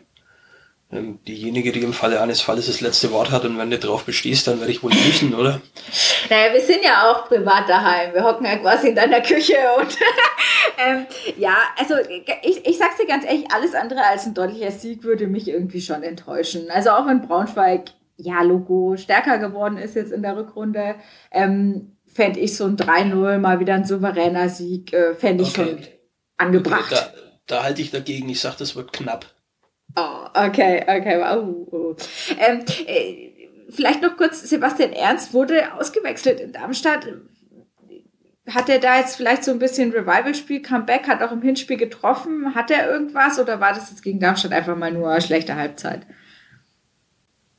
ähm, 0.95 1.19
diejenige, 1.27 1.71
die 1.71 1.81
im 1.81 1.93
Falle 1.93 2.21
eines 2.21 2.41
Falles 2.41 2.67
das 2.67 2.81
letzte 2.81 3.11
Wort 3.11 3.31
hat 3.31 3.45
und 3.45 3.57
wenn 3.57 3.69
du 3.69 3.79
drauf 3.79 4.05
bestehst, 4.05 4.47
dann 4.47 4.59
werde 4.59 4.71
ich 4.71 4.83
wohl 4.83 4.91
müssen, 4.91 5.33
oder? 5.33 5.61
Naja, 6.29 6.53
wir 6.53 6.61
sind 6.61 6.83
ja 6.83 7.11
auch 7.11 7.27
privat 7.27 7.67
daheim. 7.67 8.13
Wir 8.13 8.23
hocken 8.23 8.45
ja 8.45 8.57
quasi 8.57 8.89
in 8.89 8.95
deiner 8.95 9.21
Küche 9.21 9.55
und 9.79 9.97
ähm, 10.85 11.05
ja, 11.37 11.55
also 11.77 11.95
ich, 12.43 12.65
ich 12.65 12.77
sag's 12.77 12.97
dir 12.97 13.07
ganz 13.07 13.25
ehrlich, 13.25 13.45
alles 13.51 13.73
andere 13.73 14.03
als 14.05 14.25
ein 14.25 14.33
deutlicher 14.33 14.71
Sieg 14.71 15.03
würde 15.03 15.27
mich 15.27 15.47
irgendwie 15.47 15.81
schon 15.81 16.03
enttäuschen. 16.03 16.69
Also 16.69 16.91
auch 16.91 17.07
wenn 17.07 17.21
Braunschweig, 17.21 17.91
ja, 18.17 18.41
Logo 18.41 18.95
stärker 18.95 19.37
geworden 19.39 19.77
ist 19.77 19.95
jetzt 19.95 20.11
in 20.11 20.21
der 20.21 20.37
Rückrunde, 20.37 20.95
ähm, 21.31 21.97
fände 22.07 22.39
ich 22.39 22.55
so 22.55 22.65
ein 22.65 22.77
3-0 22.77 23.39
mal 23.39 23.59
wieder 23.59 23.73
ein 23.73 23.85
souveräner 23.85 24.49
Sieg, 24.49 24.93
äh, 24.93 25.15
fände 25.15 25.43
ich 25.43 25.57
okay. 25.57 25.69
schon 25.69 25.87
angebracht. 26.37 26.91
Okay, 26.91 27.01
da, 27.47 27.55
da 27.55 27.63
halte 27.63 27.81
ich 27.81 27.91
dagegen. 27.91 28.29
Ich 28.29 28.39
sag, 28.39 28.57
das 28.57 28.75
wird 28.75 28.93
knapp. 28.93 29.25
Oh, 29.95 30.25
okay, 30.33 30.83
okay, 30.87 31.19
wow. 31.19 31.95
Ähm, 32.39 32.65
äh, 32.87 33.31
vielleicht 33.69 34.01
noch 34.01 34.17
kurz, 34.17 34.41
Sebastian 34.41 34.93
Ernst 34.93 35.33
wurde 35.33 35.73
ausgewechselt 35.73 36.39
in 36.39 36.51
Darmstadt. 36.51 37.07
Hat 38.49 38.67
er 38.69 38.79
da 38.79 38.97
jetzt 38.99 39.15
vielleicht 39.15 39.43
so 39.43 39.51
ein 39.51 39.59
bisschen 39.59 39.91
Revival-Spiel, 39.91 40.61
Comeback, 40.61 41.07
hat 41.07 41.21
auch 41.21 41.31
im 41.31 41.41
Hinspiel 41.41 41.77
getroffen? 41.77 42.55
Hat 42.55 42.71
er 42.71 42.89
irgendwas 42.91 43.39
oder 43.39 43.59
war 43.59 43.73
das 43.73 43.89
jetzt 43.89 44.03
gegen 44.03 44.19
Darmstadt 44.19 44.51
einfach 44.51 44.75
mal 44.75 44.91
nur 44.91 45.19
schlechte 45.21 45.55
Halbzeit? 45.55 46.05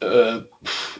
Äh, 0.00 0.40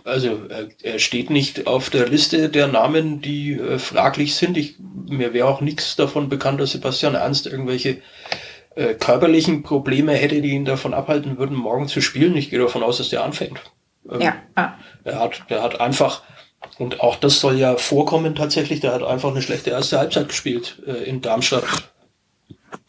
also 0.04 0.48
er 0.82 0.98
steht 0.98 1.30
nicht 1.30 1.66
auf 1.66 1.90
der 1.90 2.08
Liste 2.08 2.48
der 2.48 2.68
Namen, 2.68 3.20
die 3.20 3.54
äh, 3.54 3.78
fraglich 3.78 4.36
sind. 4.36 4.56
Ich, 4.56 4.76
mir 5.08 5.34
wäre 5.34 5.48
auch 5.48 5.60
nichts 5.60 5.96
davon 5.96 6.28
bekannt, 6.28 6.60
dass 6.60 6.72
Sebastian 6.72 7.14
Ernst 7.14 7.46
irgendwelche 7.46 7.98
äh, 8.76 8.94
körperlichen 8.94 9.62
Probleme 9.62 10.12
hätte, 10.12 10.40
die 10.40 10.50
ihn 10.50 10.64
davon 10.64 10.94
abhalten 10.94 11.38
würden, 11.38 11.56
morgen 11.56 11.88
zu 11.88 12.00
spielen. 12.00 12.36
Ich 12.36 12.50
gehe 12.50 12.58
davon 12.58 12.82
aus, 12.82 12.98
dass 12.98 13.08
der 13.08 13.24
anfängt. 13.24 13.60
Ähm, 14.10 14.20
ja. 14.20 14.36
Ah. 14.54 14.72
Er 15.04 15.20
hat, 15.20 15.44
der 15.48 15.62
hat 15.62 15.80
einfach, 15.80 16.22
und 16.78 17.00
auch 17.00 17.16
das 17.16 17.40
soll 17.40 17.58
ja 17.58 17.76
vorkommen 17.76 18.34
tatsächlich, 18.34 18.80
der 18.80 18.92
hat 18.92 19.02
einfach 19.02 19.30
eine 19.30 19.42
schlechte 19.42 19.70
erste 19.70 19.98
Halbzeit 19.98 20.28
gespielt 20.28 20.82
äh, 20.86 21.04
in 21.04 21.20
Darmstadt. 21.20 21.64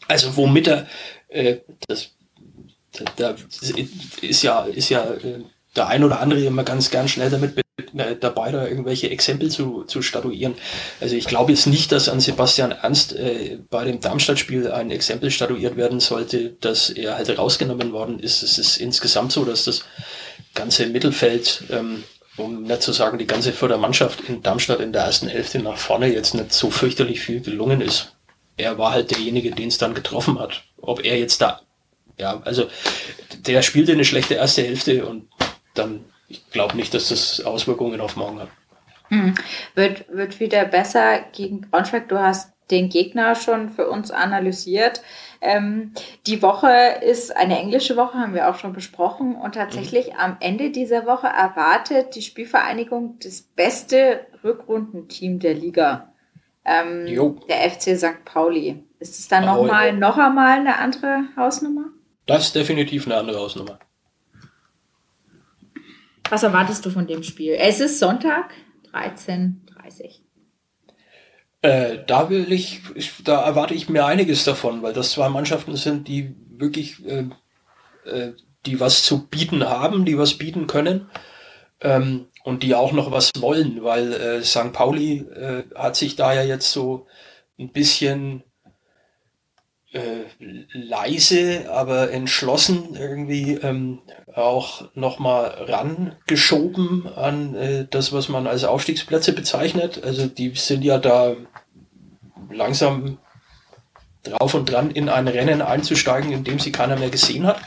Also 0.08 0.36
womit 0.36 0.68
er, 0.68 0.86
äh, 1.28 1.58
das, 1.88 2.10
da 3.16 3.34
ist 4.22 4.42
ja, 4.42 4.62
ist 4.62 4.88
ja 4.88 5.04
äh, 5.04 5.44
der 5.74 5.88
ein 5.88 6.04
oder 6.04 6.20
andere 6.20 6.40
immer 6.40 6.64
ganz 6.64 6.90
gern 6.90 7.08
schnell 7.08 7.30
damit 7.30 7.54
dabei, 7.92 8.52
da 8.52 8.66
irgendwelche 8.66 9.10
Exempel 9.10 9.50
zu, 9.50 9.84
zu 9.84 10.00
statuieren. 10.00 10.54
Also 11.00 11.14
ich 11.14 11.26
glaube 11.26 11.52
jetzt 11.52 11.66
nicht, 11.66 11.92
dass 11.92 12.08
an 12.08 12.20
Sebastian 12.20 12.72
Ernst 12.72 13.14
äh, 13.14 13.58
bei 13.68 13.84
dem 13.84 14.00
Darmstadt-Spiel 14.00 14.70
ein 14.70 14.90
Exempel 14.90 15.30
statuiert 15.30 15.76
werden 15.76 16.00
sollte, 16.00 16.50
dass 16.60 16.88
er 16.88 17.16
halt 17.16 17.36
rausgenommen 17.36 17.92
worden 17.92 18.18
ist. 18.18 18.42
Es 18.42 18.56
ist 18.56 18.78
insgesamt 18.78 19.32
so, 19.32 19.44
dass 19.44 19.64
das 19.64 19.84
ganze 20.54 20.86
Mittelfeld, 20.86 21.64
ähm, 21.70 22.04
um 22.38 22.62
nicht 22.62 22.80
zu 22.80 22.92
sagen 22.92 23.18
die 23.18 23.26
ganze 23.26 23.52
Fördermannschaft 23.52 24.20
in 24.26 24.42
Darmstadt 24.42 24.80
in 24.80 24.92
der 24.92 25.02
ersten 25.02 25.28
Hälfte 25.28 25.58
nach 25.58 25.76
vorne 25.76 26.10
jetzt 26.10 26.34
nicht 26.34 26.54
so 26.54 26.70
fürchterlich 26.70 27.20
viel 27.20 27.42
gelungen 27.42 27.82
ist. 27.82 28.16
Er 28.56 28.78
war 28.78 28.92
halt 28.92 29.10
derjenige, 29.10 29.50
den 29.50 29.68
es 29.68 29.76
dann 29.76 29.92
getroffen 29.92 30.38
hat. 30.38 30.64
Ob 30.78 31.04
er 31.04 31.18
jetzt 31.18 31.42
da, 31.42 31.60
ja, 32.18 32.40
also 32.42 32.68
der 33.46 33.60
spielte 33.60 33.92
eine 33.92 34.06
schlechte 34.06 34.34
erste 34.34 34.62
Hälfte 34.62 35.04
und 35.04 35.28
dann, 35.74 36.06
ich 36.28 36.48
glaube 36.50 36.76
nicht, 36.76 36.94
dass 36.94 37.08
das 37.08 37.44
Auswirkungen 37.44 38.00
auf 38.00 38.16
morgen 38.16 38.40
hat. 38.40 38.48
Hm. 39.08 39.34
Wird, 39.74 40.06
wird 40.08 40.40
wieder 40.40 40.64
besser 40.64 41.20
gegen 41.32 41.62
Braunschweig. 41.62 42.08
Du 42.08 42.18
hast 42.18 42.52
den 42.70 42.88
Gegner 42.88 43.34
schon 43.36 43.70
für 43.70 43.88
uns 43.88 44.10
analysiert. 44.10 45.00
Ähm, 45.40 45.92
die 46.26 46.42
Woche 46.42 46.98
ist 47.00 47.36
eine 47.36 47.58
englische 47.58 47.96
Woche, 47.96 48.18
haben 48.18 48.34
wir 48.34 48.50
auch 48.50 48.56
schon 48.56 48.72
besprochen. 48.72 49.36
Und 49.36 49.54
tatsächlich 49.54 50.08
mhm. 50.08 50.18
am 50.18 50.36
Ende 50.40 50.70
dieser 50.70 51.06
Woche 51.06 51.28
erwartet 51.28 52.16
die 52.16 52.22
Spielvereinigung 52.22 53.18
das 53.22 53.42
beste 53.42 54.26
Rückrundenteam 54.42 55.38
der 55.38 55.54
Liga. 55.54 56.12
Ähm, 56.64 57.06
der 57.48 57.70
FC 57.70 57.96
St. 57.96 58.24
Pauli. 58.24 58.82
Ist 58.98 59.20
es 59.20 59.28
dann 59.28 59.44
nochmal 59.44 59.92
noch 59.92 60.18
einmal 60.18 60.58
eine 60.58 60.78
andere 60.78 61.24
Hausnummer? 61.36 61.84
Das 62.26 62.46
ist 62.46 62.56
definitiv 62.56 63.06
eine 63.06 63.16
andere 63.16 63.38
Hausnummer. 63.38 63.78
Was 66.30 66.42
erwartest 66.42 66.84
du 66.84 66.90
von 66.90 67.06
dem 67.06 67.22
Spiel? 67.22 67.54
Es 67.58 67.80
ist 67.80 67.98
Sonntag, 67.98 68.52
13.30 68.92 70.26
äh, 71.62 72.04
da 72.06 72.30
will 72.30 72.52
ich, 72.52 72.82
da 73.24 73.42
erwarte 73.42 73.74
ich 73.74 73.88
mir 73.88 74.04
einiges 74.06 74.44
davon, 74.44 74.82
weil 74.82 74.92
das 74.92 75.10
zwei 75.10 75.28
Mannschaften 75.28 75.74
sind, 75.76 76.06
die 76.06 76.36
wirklich, 76.50 77.04
äh, 77.06 77.28
äh, 78.04 78.34
die 78.66 78.78
was 78.78 79.04
zu 79.04 79.26
bieten 79.26 79.64
haben, 79.64 80.04
die 80.04 80.16
was 80.16 80.34
bieten 80.34 80.66
können 80.68 81.08
ähm, 81.80 82.26
und 82.44 82.62
die 82.62 82.74
auch 82.74 82.92
noch 82.92 83.10
was 83.10 83.32
wollen, 83.38 83.82
weil 83.82 84.12
äh, 84.12 84.42
St. 84.44 84.72
Pauli 84.72 85.18
äh, 85.18 85.64
hat 85.74 85.96
sich 85.96 86.14
da 86.14 86.32
ja 86.32 86.42
jetzt 86.42 86.70
so 86.70 87.06
ein 87.58 87.72
bisschen 87.72 88.44
leise, 90.72 91.70
aber 91.70 92.10
entschlossen 92.10 92.96
irgendwie 92.98 93.54
ähm, 93.54 94.00
auch 94.34 94.88
nochmal 94.94 95.46
rangeschoben 95.66 97.06
an 97.14 97.54
äh, 97.54 97.86
das, 97.88 98.12
was 98.12 98.28
man 98.28 98.46
als 98.46 98.64
Aufstiegsplätze 98.64 99.32
bezeichnet. 99.32 100.02
Also 100.04 100.26
die 100.26 100.52
sind 100.54 100.84
ja 100.84 100.98
da 100.98 101.36
langsam 102.50 103.18
drauf 104.22 104.54
und 104.54 104.70
dran, 104.70 104.90
in 104.90 105.08
ein 105.08 105.28
Rennen 105.28 105.62
einzusteigen, 105.62 106.32
in 106.32 106.44
dem 106.44 106.58
sie 106.58 106.72
keiner 106.72 106.96
mehr 106.96 107.10
gesehen 107.10 107.46
hat. 107.46 107.60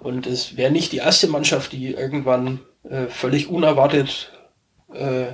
Und 0.00 0.26
es 0.26 0.56
wäre 0.56 0.70
nicht 0.70 0.92
die 0.92 0.98
erste 0.98 1.28
Mannschaft, 1.28 1.72
die 1.72 1.92
irgendwann 1.92 2.60
äh, 2.88 3.06
völlig 3.06 3.48
unerwartet 3.48 4.32
äh, 4.92 5.26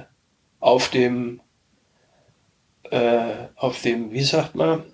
auf 0.60 0.88
dem, 0.88 1.40
äh, 2.90 3.48
auf 3.56 3.82
dem, 3.82 4.12
wie 4.12 4.22
sagt 4.22 4.54
man, 4.54 4.84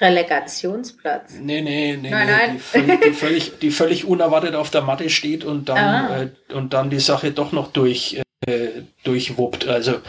Relegationsplatz. 0.00 1.34
Nee, 1.40 1.60
nee, 1.60 1.96
nee, 1.96 2.10
nein, 2.10 2.26
nee 2.26 2.32
nein. 2.32 2.54
Die, 2.54 2.60
völlig, 2.60 3.00
die, 3.00 3.10
völlig, 3.12 3.58
die 3.58 3.70
völlig 3.70 4.04
unerwartet 4.04 4.54
auf 4.54 4.70
der 4.70 4.82
Matte 4.82 5.10
steht 5.10 5.44
und 5.44 5.68
dann, 5.68 5.78
ah. 5.78 6.22
äh, 6.22 6.54
und 6.54 6.72
dann 6.72 6.90
die 6.90 7.00
Sache 7.00 7.30
doch 7.30 7.52
noch 7.52 7.72
durch, 7.72 8.20
äh, 8.46 8.68
durchwuppt. 9.04 9.68
Also 9.68 10.00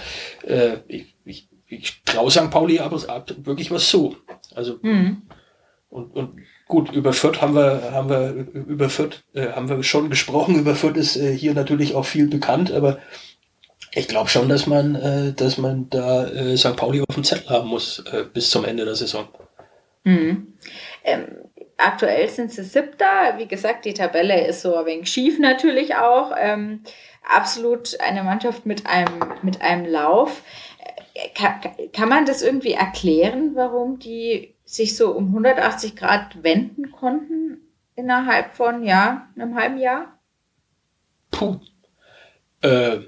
äh, 0.45 0.77
ich, 0.87 1.15
ich, 1.25 1.47
ich 1.67 2.01
traue 2.03 2.31
St. 2.31 2.49
Pauli 2.49 2.79
aber 2.79 2.99
wirklich 3.37 3.71
was 3.71 3.89
zu. 3.89 4.17
Also 4.55 4.79
mhm. 4.81 5.23
und, 5.89 6.15
und 6.15 6.39
gut, 6.67 6.91
über 6.91 7.13
Fürth 7.13 7.41
haben 7.41 7.55
wir, 7.55 7.91
haben 7.91 8.09
wir 8.09 8.31
über 8.53 8.89
Fürth, 8.89 9.23
äh, 9.33 9.49
haben 9.49 9.69
wir 9.69 9.83
schon 9.83 10.09
gesprochen. 10.09 10.55
Über 10.55 10.75
Fürth 10.75 10.97
ist 10.97 11.15
äh, 11.15 11.35
hier 11.35 11.53
natürlich 11.53 11.95
auch 11.95 12.05
viel 12.05 12.27
bekannt, 12.27 12.71
aber 12.71 12.99
ich 13.93 14.07
glaube 14.07 14.29
schon, 14.29 14.49
dass 14.49 14.67
man, 14.67 14.95
äh, 14.95 15.33
dass 15.33 15.57
man 15.57 15.89
da 15.89 16.27
äh, 16.27 16.57
St. 16.57 16.75
Pauli 16.75 17.01
auf 17.01 17.15
dem 17.15 17.23
Zettel 17.23 17.49
haben 17.49 17.69
muss 17.69 17.99
äh, 18.11 18.25
bis 18.31 18.49
zum 18.49 18.65
Ende 18.65 18.83
der 18.83 18.95
Saison. 18.95 19.27
Mhm. 20.05 20.53
Ähm, 21.03 21.25
aktuell 21.77 22.29
sind 22.29 22.51
sie 22.51 22.63
siebter. 22.63 23.37
Wie 23.37 23.47
gesagt, 23.47 23.85
die 23.85 23.93
Tabelle 23.93 24.47
ist 24.47 24.61
so 24.61 24.75
ein 24.75 24.85
wenig 24.85 25.11
schief 25.11 25.39
natürlich 25.39 25.95
auch. 25.95 26.31
Ähm, 26.37 26.81
absolut 27.27 27.99
eine 27.99 28.23
Mannschaft 28.23 28.65
mit 28.65 28.85
einem, 28.85 29.19
mit 29.41 29.61
einem 29.61 29.91
Lauf. 29.91 30.43
Äh, 31.13 31.29
kann, 31.33 31.59
kann 31.91 32.07
man 32.07 32.25
das 32.25 32.41
irgendwie 32.41 32.73
erklären, 32.73 33.55
warum 33.55 33.99
die 33.99 34.53
sich 34.63 34.95
so 34.95 35.11
um 35.11 35.27
180 35.27 35.95
Grad 35.95 36.43
wenden 36.43 36.91
konnten 36.91 37.61
innerhalb 37.95 38.53
von 38.53 38.83
ja, 38.83 39.27
einem 39.35 39.55
halben 39.55 39.77
Jahr? 39.77 40.19
Puh. 41.31 41.59
Äh, 42.61 42.99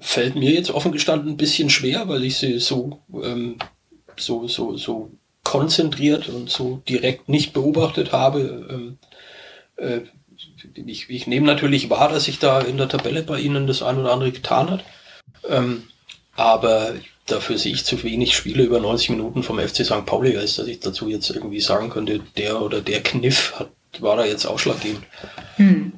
fällt 0.00 0.34
mir 0.34 0.50
jetzt 0.50 0.70
offen 0.70 0.92
gestanden 0.92 1.30
ein 1.30 1.36
bisschen 1.36 1.70
schwer, 1.70 2.08
weil 2.08 2.24
ich 2.24 2.38
sie 2.38 2.58
so, 2.58 3.00
ähm, 3.12 3.58
so, 4.16 4.46
so, 4.48 4.76
so 4.76 5.10
konzentriert 5.50 6.28
und 6.28 6.48
so 6.48 6.80
direkt 6.88 7.28
nicht 7.28 7.52
beobachtet 7.52 8.12
habe. 8.12 8.68
Ähm, 8.70 8.98
äh, 9.76 10.00
ich, 10.86 11.10
ich 11.10 11.26
nehme 11.26 11.44
natürlich 11.44 11.90
wahr, 11.90 12.08
dass 12.08 12.24
sich 12.24 12.38
da 12.38 12.60
in 12.60 12.76
der 12.76 12.88
Tabelle 12.88 13.24
bei 13.24 13.40
Ihnen 13.40 13.66
das 13.66 13.82
ein 13.82 13.98
oder 13.98 14.12
andere 14.12 14.30
getan 14.30 14.70
hat. 14.70 14.84
Ähm, 15.48 15.88
aber 16.36 16.94
dafür 17.26 17.58
sehe 17.58 17.72
ich 17.72 17.84
zu 17.84 18.00
wenig 18.04 18.36
Spiele 18.36 18.62
über 18.62 18.78
90 18.78 19.10
Minuten 19.10 19.42
vom 19.42 19.58
FC 19.58 19.84
St. 19.84 20.06
Pauli, 20.06 20.36
als 20.36 20.54
dass 20.54 20.68
ich 20.68 20.78
dazu 20.78 21.08
jetzt 21.08 21.28
irgendwie 21.30 21.60
sagen 21.60 21.90
könnte, 21.90 22.20
der 22.36 22.62
oder 22.62 22.80
der 22.80 23.02
Kniff 23.02 23.58
hat, 23.58 23.70
war 23.98 24.16
da 24.16 24.24
jetzt 24.24 24.46
ausschlaggebend. 24.46 25.02
Hm. 25.56 25.94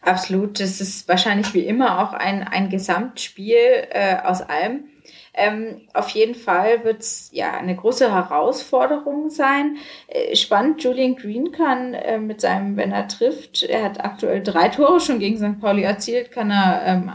Absolut, 0.00 0.58
das 0.58 0.80
ist 0.80 1.06
wahrscheinlich 1.06 1.54
wie 1.54 1.64
immer 1.64 2.02
auch 2.02 2.14
ein, 2.14 2.42
ein 2.42 2.68
Gesamtspiel 2.68 3.86
äh, 3.90 4.16
aus 4.24 4.40
allem. 4.40 4.86
Ähm, 5.34 5.88
auf 5.94 6.10
jeden 6.10 6.34
Fall 6.34 6.84
wird 6.84 7.00
es 7.00 7.30
ja 7.32 7.52
eine 7.52 7.74
große 7.74 8.12
Herausforderung 8.12 9.30
sein. 9.30 9.78
Äh, 10.08 10.36
spannend, 10.36 10.82
Julian 10.84 11.16
Green 11.16 11.52
kann 11.52 11.94
äh, 11.94 12.18
mit 12.18 12.40
seinem, 12.40 12.76
wenn 12.76 12.92
er 12.92 13.08
trifft, 13.08 13.62
er 13.62 13.84
hat 13.84 14.04
aktuell 14.04 14.42
drei 14.42 14.68
Tore 14.68 15.00
schon 15.00 15.20
gegen 15.20 15.38
St. 15.38 15.60
Pauli 15.60 15.82
erzielt, 15.82 16.32
kann 16.32 16.50
er 16.50 16.82
ähm, 16.86 17.10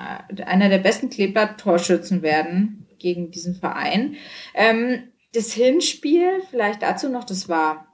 einer 0.46 0.70
der 0.70 0.80
besten 0.80 1.10
Kleeblatt-Torschützen 1.10 2.24
werden 2.24 2.88
gegen 2.98 3.30
diesen 3.30 3.54
Verein. 3.54 4.16
Ähm, 4.56 5.12
das 5.34 5.54
Hinspiel, 5.54 6.42
vielleicht 6.50 6.82
dazu 6.82 7.10
noch, 7.10 7.24
das 7.24 7.48
war 7.48 7.88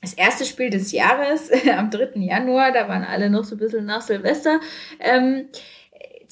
das 0.00 0.14
erste 0.14 0.44
Spiel 0.44 0.70
des 0.70 0.90
Jahres 0.90 1.50
am 1.76 1.90
3. 1.90 2.20
Januar, 2.20 2.72
da 2.72 2.88
waren 2.88 3.04
alle 3.04 3.30
noch 3.30 3.44
so 3.44 3.54
ein 3.54 3.58
bisschen 3.58 3.84
nach 3.84 4.02
Silvester. 4.02 4.60
Ähm, 4.98 5.48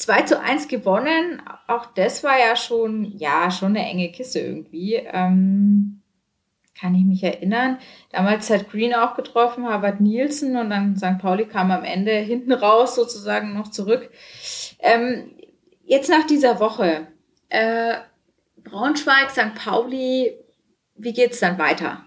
2 0.01 0.23
zu 0.23 0.41
1 0.41 0.69
gewonnen. 0.69 1.43
Auch 1.67 1.87
das 1.87 2.25
war 2.25 2.39
ja 2.39 2.57
schon, 2.57 3.05
ja, 3.19 3.51
schon 3.51 3.77
eine 3.77 3.87
enge 3.87 4.11
Kiste 4.11 4.41
irgendwie. 4.41 4.95
Ähm, 4.95 6.01
kann 6.79 6.95
ich 6.95 7.05
mich 7.05 7.23
erinnern. 7.23 7.79
Damals 8.11 8.49
hat 8.49 8.71
Green 8.71 8.95
auch 8.95 9.15
getroffen, 9.15 9.69
Harvard 9.69 10.01
Nielsen 10.01 10.57
und 10.57 10.71
dann 10.71 10.97
St. 10.97 11.19
Pauli 11.21 11.45
kam 11.45 11.71
am 11.71 11.85
Ende 11.85 12.13
hinten 12.13 12.53
raus 12.53 12.95
sozusagen 12.95 13.53
noch 13.53 13.71
zurück. 13.71 14.11
Ähm, 14.79 15.33
jetzt 15.85 16.09
nach 16.09 16.27
dieser 16.27 16.59
Woche, 16.61 17.09
äh, 17.51 17.97
Braunschweig, 18.65 19.31
St. 19.31 19.55
Pauli, 19.55 20.33
wie 20.97 21.13
geht's 21.13 21.41
dann 21.41 21.59
weiter? 21.59 22.05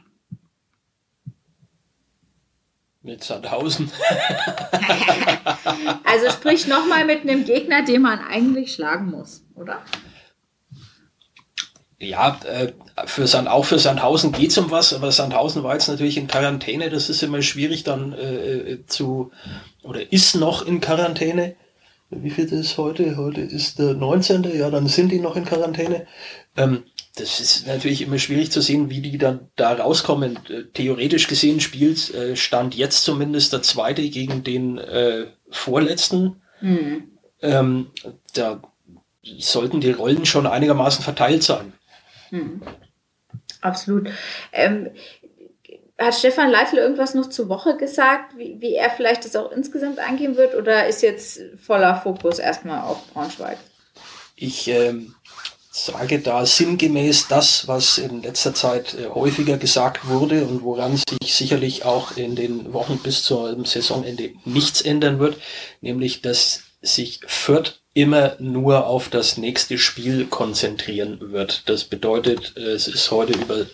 Mit 3.06 3.22
Sandhausen. 3.22 3.92
also 6.06 6.30
sprich 6.32 6.68
nochmal 6.68 7.06
mit 7.06 7.22
einem 7.22 7.44
Gegner, 7.44 7.84
den 7.84 8.02
man 8.02 8.20
eigentlich 8.20 8.74
schlagen 8.74 9.12
muss, 9.12 9.44
oder? 9.56 9.82
Ja, 12.00 12.40
äh, 12.46 12.72
für 13.06 13.28
Sand, 13.28 13.50
auch 13.50 13.66
für 13.66 13.78
Sandhausen 13.78 14.32
geht 14.32 14.52
es 14.52 14.58
um 14.58 14.72
was, 14.72 14.94
aber 14.94 15.12
Sandhausen 15.12 15.64
war 15.64 15.74
jetzt 15.74 15.90
natürlich 15.90 16.18
in 16.18 16.28
Quarantäne. 16.28 16.90
Das 16.90 17.10
ist 17.10 17.24
immer 17.24 17.42
schwierig 17.42 17.84
dann 17.84 18.14
äh, 18.14 18.86
zu, 18.88 19.32
oder 19.84 20.12
ist 20.12 20.36
noch 20.36 20.66
in 20.66 20.80
Quarantäne. 20.80 21.56
Wie 22.10 22.30
viel 22.30 22.46
ist 22.46 22.78
heute? 22.78 23.18
Heute 23.18 23.42
ist 23.42 23.80
der 23.80 23.96
19. 23.96 24.44
Ja, 24.58 24.70
dann 24.70 24.88
sind 24.88 25.12
die 25.12 25.20
noch 25.20 25.36
in 25.36 25.46
Quarantäne. 25.46 26.08
Ähm, 26.56 26.84
das 27.16 27.40
ist 27.40 27.68
natürlich 27.68 28.02
immer 28.02 28.18
schwierig 28.18 28.52
zu 28.52 28.62
sehen, 28.62 28.90
wie 28.90 29.02
die 29.02 29.18
dann 29.18 29.52
da 29.56 29.74
rauskommen. 29.74 30.40
Äh, 30.50 30.64
theoretisch 30.74 31.28
gesehen 31.28 31.60
spielt 31.60 32.14
äh, 32.14 32.36
Stand 32.36 32.76
jetzt 32.76 33.04
zumindest 33.04 33.54
der 33.54 33.62
zweite 33.62 34.02
gegen 34.10 34.44
den 34.44 34.80
äh, 34.80 35.28
vorletzten. 35.50 36.42
Mhm. 36.62 37.12
Ähm, 37.42 37.92
da 38.34 38.62
sollten 39.22 39.80
die 39.80 39.92
Rollen 39.92 40.26
schon 40.26 40.48
einigermaßen 40.48 41.04
verteilt 41.04 41.44
sein. 41.44 41.74
Mhm. 42.32 42.62
Absolut. 43.62 44.10
Ähm, 44.52 44.90
hat 46.00 46.16
Stefan 46.16 46.50
Leitl 46.50 46.78
irgendwas 46.78 47.14
noch 47.14 47.30
zur 47.30 47.48
Woche 47.48 47.78
gesagt, 47.78 48.38
wie, 48.38 48.60
wie 48.60 48.74
er 48.74 48.90
vielleicht 48.90 49.24
das 49.24 49.36
auch 49.36 49.52
insgesamt 49.52 50.00
angehen 50.00 50.36
wird, 50.36 50.56
oder 50.56 50.88
ist 50.88 51.04
jetzt 51.04 51.42
voller 51.62 51.96
Fokus 51.96 52.40
erstmal 52.40 52.82
auf 52.82 53.08
Braunschweig? 53.14 53.58
Ich 54.36 54.68
ähm, 54.68 55.14
sage 55.74 56.20
da 56.20 56.46
sinngemäß 56.46 57.28
das, 57.28 57.68
was 57.68 57.98
in 57.98 58.22
letzter 58.22 58.54
Zeit 58.54 58.94
äh, 58.94 59.10
häufiger 59.10 59.58
gesagt 59.58 60.08
wurde 60.08 60.46
und 60.46 60.62
woran 60.62 60.98
sich 60.98 61.34
sicherlich 61.34 61.84
auch 61.84 62.16
in 62.16 62.36
den 62.36 62.74
Wochen 62.74 63.00
bis 63.00 63.24
zum 63.24 63.66
Saisonende 63.66 64.32
nichts 64.46 64.82
ändern 64.82 65.18
wird, 65.18 65.38
nämlich 65.82 66.22
dass 66.22 66.62
sich 66.82 67.22
Fürth 67.26 67.82
immer 67.96 68.36
nur 68.40 68.86
auf 68.86 69.10
das 69.10 69.38
nächste 69.38 69.80
Spiel 69.80 70.26
konzentrieren 70.28 71.32
wird. 71.32 71.68
Das 71.68 71.86
bedeutet, 71.86 72.54
äh, 72.56 72.72
es 72.72 72.88
ist 72.88 73.10
heute 73.10 73.34
über 73.34 73.66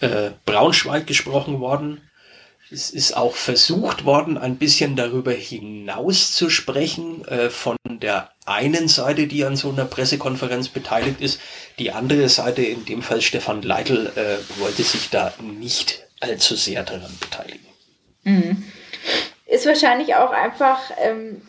äh, 0.00 0.32
Braunschweig 0.44 1.06
gesprochen 1.06 1.60
worden. 1.60 2.00
Es 2.72 2.90
ist 2.90 3.16
auch 3.16 3.34
versucht 3.34 4.04
worden, 4.04 4.38
ein 4.38 4.56
bisschen 4.56 4.94
darüber 4.94 5.32
hinaus 5.32 6.32
zu 6.32 6.48
sprechen, 6.50 7.24
äh, 7.26 7.50
von 7.50 7.76
der 7.84 8.30
einen 8.46 8.86
Seite, 8.86 9.26
die 9.26 9.44
an 9.44 9.56
so 9.56 9.70
einer 9.70 9.84
Pressekonferenz 9.84 10.68
beteiligt 10.68 11.20
ist. 11.20 11.40
Die 11.80 11.90
andere 11.90 12.28
Seite, 12.28 12.62
in 12.62 12.84
dem 12.84 13.02
Fall 13.02 13.22
Stefan 13.22 13.62
Leitl, 13.62 14.12
äh, 14.14 14.60
wollte 14.60 14.84
sich 14.84 15.10
da 15.10 15.34
nicht 15.40 16.06
allzu 16.20 16.54
sehr 16.54 16.84
daran 16.84 17.16
beteiligen. 17.18 17.66
Mhm. 18.22 18.64
Ist 19.46 19.66
wahrscheinlich 19.66 20.14
auch 20.14 20.30
einfach 20.30 20.78
ähm, 21.02 21.42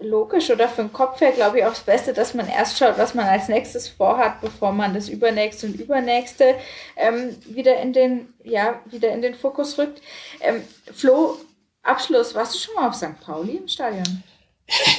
logisch 0.00 0.50
oder 0.50 0.68
für 0.68 0.82
den 0.82 0.92
Kopf 0.92 1.20
her, 1.20 1.32
glaube 1.32 1.58
ich, 1.58 1.64
auch 1.64 1.70
das 1.70 1.80
Beste, 1.80 2.12
dass 2.12 2.34
man 2.34 2.48
erst 2.48 2.78
schaut, 2.78 2.98
was 2.98 3.14
man 3.14 3.26
als 3.26 3.48
nächstes 3.48 3.88
vorhat, 3.88 4.40
bevor 4.40 4.72
man 4.72 4.94
das 4.94 5.08
übernächste 5.08 5.66
und 5.66 5.74
übernächste 5.74 6.56
ähm, 6.96 7.36
wieder 7.44 7.80
in 7.80 7.92
den, 7.92 8.34
ja, 8.42 8.80
wieder 8.86 9.12
in 9.12 9.22
den 9.22 9.34
Fokus 9.34 9.78
rückt. 9.78 10.00
Ähm, 10.40 10.62
Flo, 10.94 11.38
Abschluss, 11.82 12.34
warst 12.34 12.54
du 12.54 12.58
schon 12.58 12.74
mal 12.74 12.88
auf 12.88 12.94
St. 12.94 13.20
Pauli 13.20 13.56
im 13.56 13.68
Stadion? 13.68 14.22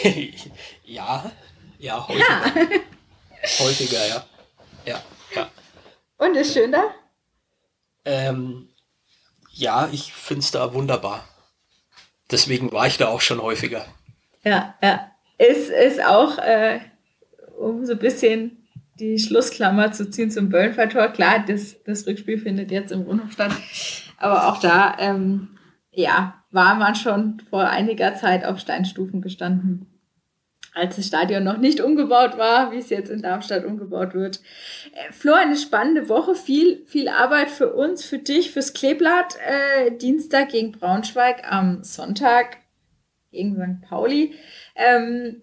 ja, 0.83 1.31
ja, 1.79 2.07
häufiger. 2.07 2.51
Ja. 2.55 3.59
häufiger, 3.59 4.07
ja. 4.07 4.25
Ja, 4.85 5.03
ja. 5.35 5.49
Und 6.17 6.35
ist 6.35 6.53
schön 6.53 6.71
da? 6.71 6.93
Ähm, 8.05 8.69
ja, 9.51 9.89
ich 9.91 10.13
finde 10.13 10.41
es 10.41 10.51
da 10.51 10.73
wunderbar. 10.73 11.27
Deswegen 12.29 12.71
war 12.71 12.87
ich 12.87 12.97
da 12.97 13.09
auch 13.09 13.21
schon 13.21 13.41
häufiger 13.41 13.85
ja, 14.43 14.75
ja. 14.81 15.11
Ist, 15.37 15.69
ist 15.69 16.03
auch, 16.03 16.37
äh, 16.37 16.79
um 17.57 17.85
so 17.85 17.93
ein 17.93 17.99
bisschen 17.99 18.57
die 18.99 19.17
Schlussklammer 19.17 19.91
zu 19.91 20.09
ziehen 20.09 20.29
zum 20.29 20.49
Böllenfalltor. 20.49 21.07
Klar, 21.07 21.43
das, 21.47 21.81
das 21.83 22.05
Rückspiel 22.05 22.37
findet 22.37 22.69
jetzt 22.69 22.91
im 22.91 23.01
Rundhof 23.01 23.31
statt. 23.31 23.51
Aber 24.17 24.47
auch 24.47 24.59
da, 24.59 24.95
ähm, 24.99 25.57
ja, 25.91 26.35
war 26.51 26.75
man 26.75 26.93
schon 26.95 27.41
vor 27.49 27.67
einiger 27.67 28.15
Zeit 28.15 28.45
auf 28.45 28.59
Steinstufen 28.59 29.21
gestanden 29.21 29.91
als 30.73 30.95
das 30.95 31.07
Stadion 31.07 31.43
noch 31.43 31.57
nicht 31.57 31.81
umgebaut 31.81 32.37
war, 32.37 32.71
wie 32.71 32.77
es 32.77 32.89
jetzt 32.89 33.09
in 33.09 33.21
Darmstadt 33.21 33.65
umgebaut 33.65 34.13
wird. 34.13 34.39
Äh, 34.93 35.11
Flo, 35.11 35.33
eine 35.33 35.57
spannende 35.57 36.07
Woche, 36.07 36.35
viel, 36.35 36.85
viel 36.85 37.09
Arbeit 37.09 37.49
für 37.49 37.73
uns, 37.73 38.05
für 38.05 38.19
dich, 38.19 38.51
fürs 38.51 38.73
Kleeblatt. 38.73 39.37
Äh, 39.45 39.91
Dienstag 39.97 40.49
gegen 40.49 40.71
Braunschweig, 40.71 41.43
am 41.49 41.83
Sonntag 41.83 42.57
gegen 43.31 43.55
St. 43.55 43.89
Pauli. 43.89 44.35
Ähm, 44.75 45.41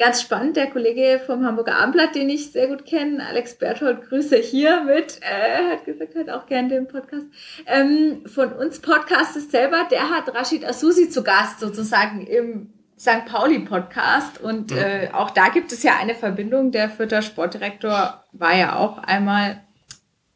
ganz 0.00 0.22
spannend, 0.22 0.56
der 0.56 0.70
Kollege 0.70 1.20
vom 1.24 1.44
Hamburger 1.44 1.76
Abendblatt, 1.76 2.14
den 2.14 2.30
ich 2.30 2.52
sehr 2.52 2.68
gut 2.68 2.86
kenne, 2.86 3.24
Alex 3.26 3.58
Berthold, 3.58 4.08
Grüße 4.08 4.36
hier 4.36 4.84
mit, 4.84 5.20
äh, 5.20 5.72
hat 5.72 5.84
gesagt, 5.84 6.16
hat 6.16 6.30
auch 6.30 6.46
gerne 6.46 6.68
den 6.68 6.88
Podcast. 6.88 7.26
Ähm, 7.66 8.22
von 8.26 8.52
uns 8.52 8.80
Podcast 8.80 9.36
ist 9.36 9.50
selber, 9.50 9.86
der 9.90 10.08
hat 10.08 10.34
Rashid 10.34 10.64
Asusi 10.64 11.10
zu 11.10 11.22
Gast 11.22 11.60
sozusagen 11.60 12.26
im 12.26 12.72
St. 12.98 13.26
Pauli 13.26 13.60
Podcast 13.60 14.40
und 14.40 14.72
äh, 14.72 15.08
auch 15.12 15.30
da 15.30 15.48
gibt 15.48 15.72
es 15.72 15.82
ja 15.82 15.96
eine 15.98 16.14
Verbindung. 16.14 16.70
Der 16.70 16.90
Fürther 16.90 17.22
Sportdirektor 17.22 18.24
war 18.32 18.56
ja 18.56 18.76
auch 18.76 18.98
einmal 18.98 19.62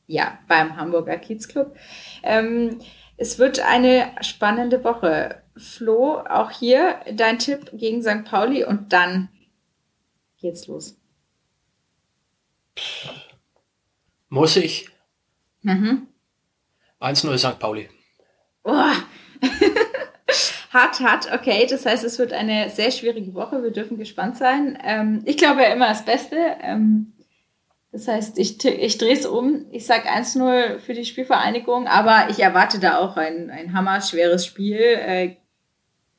ja 0.07 0.39
beim 0.49 0.77
Hamburger 0.77 1.19
Kiezclub. 1.19 1.77
Ähm, 2.23 2.79
es 3.17 3.39
wird 3.39 3.61
eine 3.61 4.13
spannende 4.21 4.85
Woche. 4.85 5.43
Flo, 5.57 6.19
auch 6.19 6.51
hier 6.51 7.01
dein 7.13 7.39
Tipp 7.39 7.71
gegen 7.73 8.03
St. 8.03 8.25
Pauli 8.25 8.65
und 8.65 8.93
dann 8.93 9.29
geht's 10.41 10.67
los. 10.67 10.97
Muss 14.29 14.57
ich? 14.57 14.89
Mhm. 15.63 16.09
1-0 17.01 17.39
St. 17.39 17.59
Pauli. 17.59 17.89
Oh. 18.65 18.73
Hart, 20.75 20.99
hart, 20.99 21.33
okay. 21.33 21.69
Das 21.71 21.87
heißt, 21.87 22.03
es 22.03 22.19
wird 22.19 22.33
eine 22.33 22.69
sehr 22.69 22.91
schwierige 22.91 23.33
Woche. 23.35 23.63
Wir 23.63 23.71
dürfen 23.71 23.97
gespannt 23.97 24.37
sein. 24.37 24.77
Ähm, 24.83 25.23
ich 25.25 25.37
glaube 25.37 25.63
ja 25.63 25.69
immer 25.69 25.87
das 25.87 26.05
Beste. 26.05 26.37
Ähm, 26.61 27.13
das 27.95 28.09
heißt, 28.09 28.39
ich, 28.41 28.65
ich 28.65 28.99
drehe 28.99 29.13
es 29.13 29.25
um. 29.25 29.67
Ich 29.71 29.87
sage 29.87 30.09
1-0 30.09 30.81
für 30.81 30.95
die 30.95 31.05
Spielvereinigung, 31.05 31.87
aber 31.87 32.27
ich 32.29 32.41
erwarte 32.41 32.81
da 32.81 32.99
auch 32.99 33.17
ein, 33.17 33.51
ein 33.51 33.73
hammerschweres 33.73 34.45
Spiel. 34.45 34.81
Äh, 34.81 35.37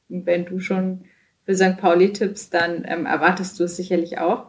wenn 0.08 0.46
du 0.46 0.62
schon 0.62 1.04
für 1.44 1.54
St. 1.54 1.76
Pauli 1.78 2.14
tippst, 2.14 2.54
dann 2.54 2.86
ähm, 2.88 3.06
erwartest 3.06 3.60
du 3.60 3.66
es 3.66 3.76
sicherlich 3.76 4.20
auch. 4.20 4.46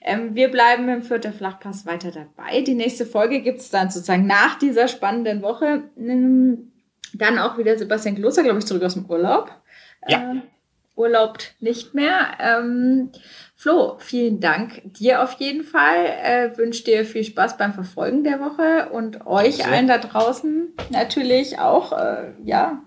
Ähm, 0.00 0.36
wir 0.36 0.48
bleiben 0.48 0.88
im 0.88 1.02
vierten 1.02 1.32
Flachpass 1.32 1.86
weiter 1.86 2.12
dabei. 2.12 2.60
Die 2.60 2.74
nächste 2.74 3.04
Folge 3.04 3.40
gibt 3.40 3.58
es 3.58 3.70
dann 3.70 3.90
sozusagen 3.90 4.28
nach 4.28 4.56
dieser 4.56 4.86
spannenden 4.86 5.42
Woche. 5.42 5.90
Ähm, 5.98 6.70
dann 7.14 7.40
auch 7.40 7.58
wieder 7.58 7.76
Sebastian 7.76 8.14
Kloster, 8.14 8.44
glaube 8.44 8.60
ich, 8.60 8.66
zurück 8.66 8.84
aus 8.84 8.94
dem 8.94 9.06
Urlaub. 9.06 9.50
Ja. 10.06 10.34
Äh, 10.34 10.42
urlaubt 10.94 11.54
nicht 11.60 11.94
mehr. 11.94 12.32
Ähm, 12.38 13.10
Flo, 13.56 13.96
vielen 13.98 14.40
Dank 14.40 14.80
dir 14.84 15.22
auf 15.22 15.32
jeden 15.34 15.64
Fall. 15.64 16.06
Äh, 16.06 16.56
wünsche 16.56 16.84
dir 16.84 17.04
viel 17.04 17.24
Spaß 17.24 17.58
beim 17.58 17.74
Verfolgen 17.74 18.24
der 18.24 18.40
Woche 18.40 18.88
und 18.90 19.26
euch 19.26 19.58
Danke. 19.58 19.72
allen 19.72 19.86
da 19.86 19.98
draußen 19.98 20.68
natürlich 20.90 21.58
auch, 21.58 21.92
äh, 21.92 22.32
ja, 22.44 22.82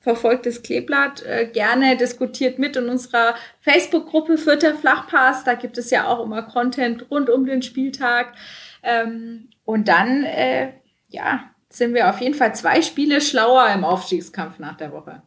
verfolgt 0.00 0.46
das 0.46 0.62
Kleeblatt 0.62 1.22
äh, 1.22 1.46
gerne, 1.46 1.96
diskutiert 1.96 2.58
mit 2.58 2.76
in 2.76 2.88
unserer 2.88 3.34
Facebook-Gruppe 3.60 4.36
Vierter 4.36 4.74
Flachpass. 4.74 5.44
Da 5.44 5.54
gibt 5.54 5.78
es 5.78 5.90
ja 5.90 6.06
auch 6.06 6.24
immer 6.24 6.42
Content 6.42 7.10
rund 7.10 7.30
um 7.30 7.46
den 7.46 7.62
Spieltag. 7.62 8.34
Ähm, 8.82 9.48
und 9.64 9.88
dann, 9.88 10.24
äh, 10.24 10.74
ja, 11.08 11.50
sind 11.70 11.94
wir 11.94 12.10
auf 12.10 12.20
jeden 12.20 12.34
Fall 12.34 12.54
zwei 12.54 12.82
Spiele 12.82 13.20
schlauer 13.20 13.68
im 13.70 13.84
Aufstiegskampf 13.84 14.58
nach 14.58 14.76
der 14.76 14.92
Woche. 14.92 15.22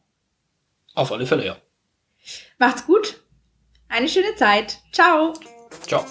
Auf 0.93 1.11
alle 1.11 1.25
Fälle, 1.25 1.45
ja. 1.45 1.57
Macht's 2.57 2.85
gut. 2.85 3.21
Eine 3.87 4.09
schöne 4.09 4.35
Zeit. 4.35 4.81
Ciao. 4.91 5.33
Ciao. 5.85 6.03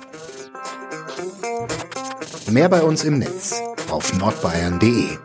Mehr 2.49 2.68
bei 2.68 2.82
uns 2.82 3.05
im 3.05 3.18
Netz 3.18 3.61
auf 3.90 4.12
nordbayern.de 4.14 5.18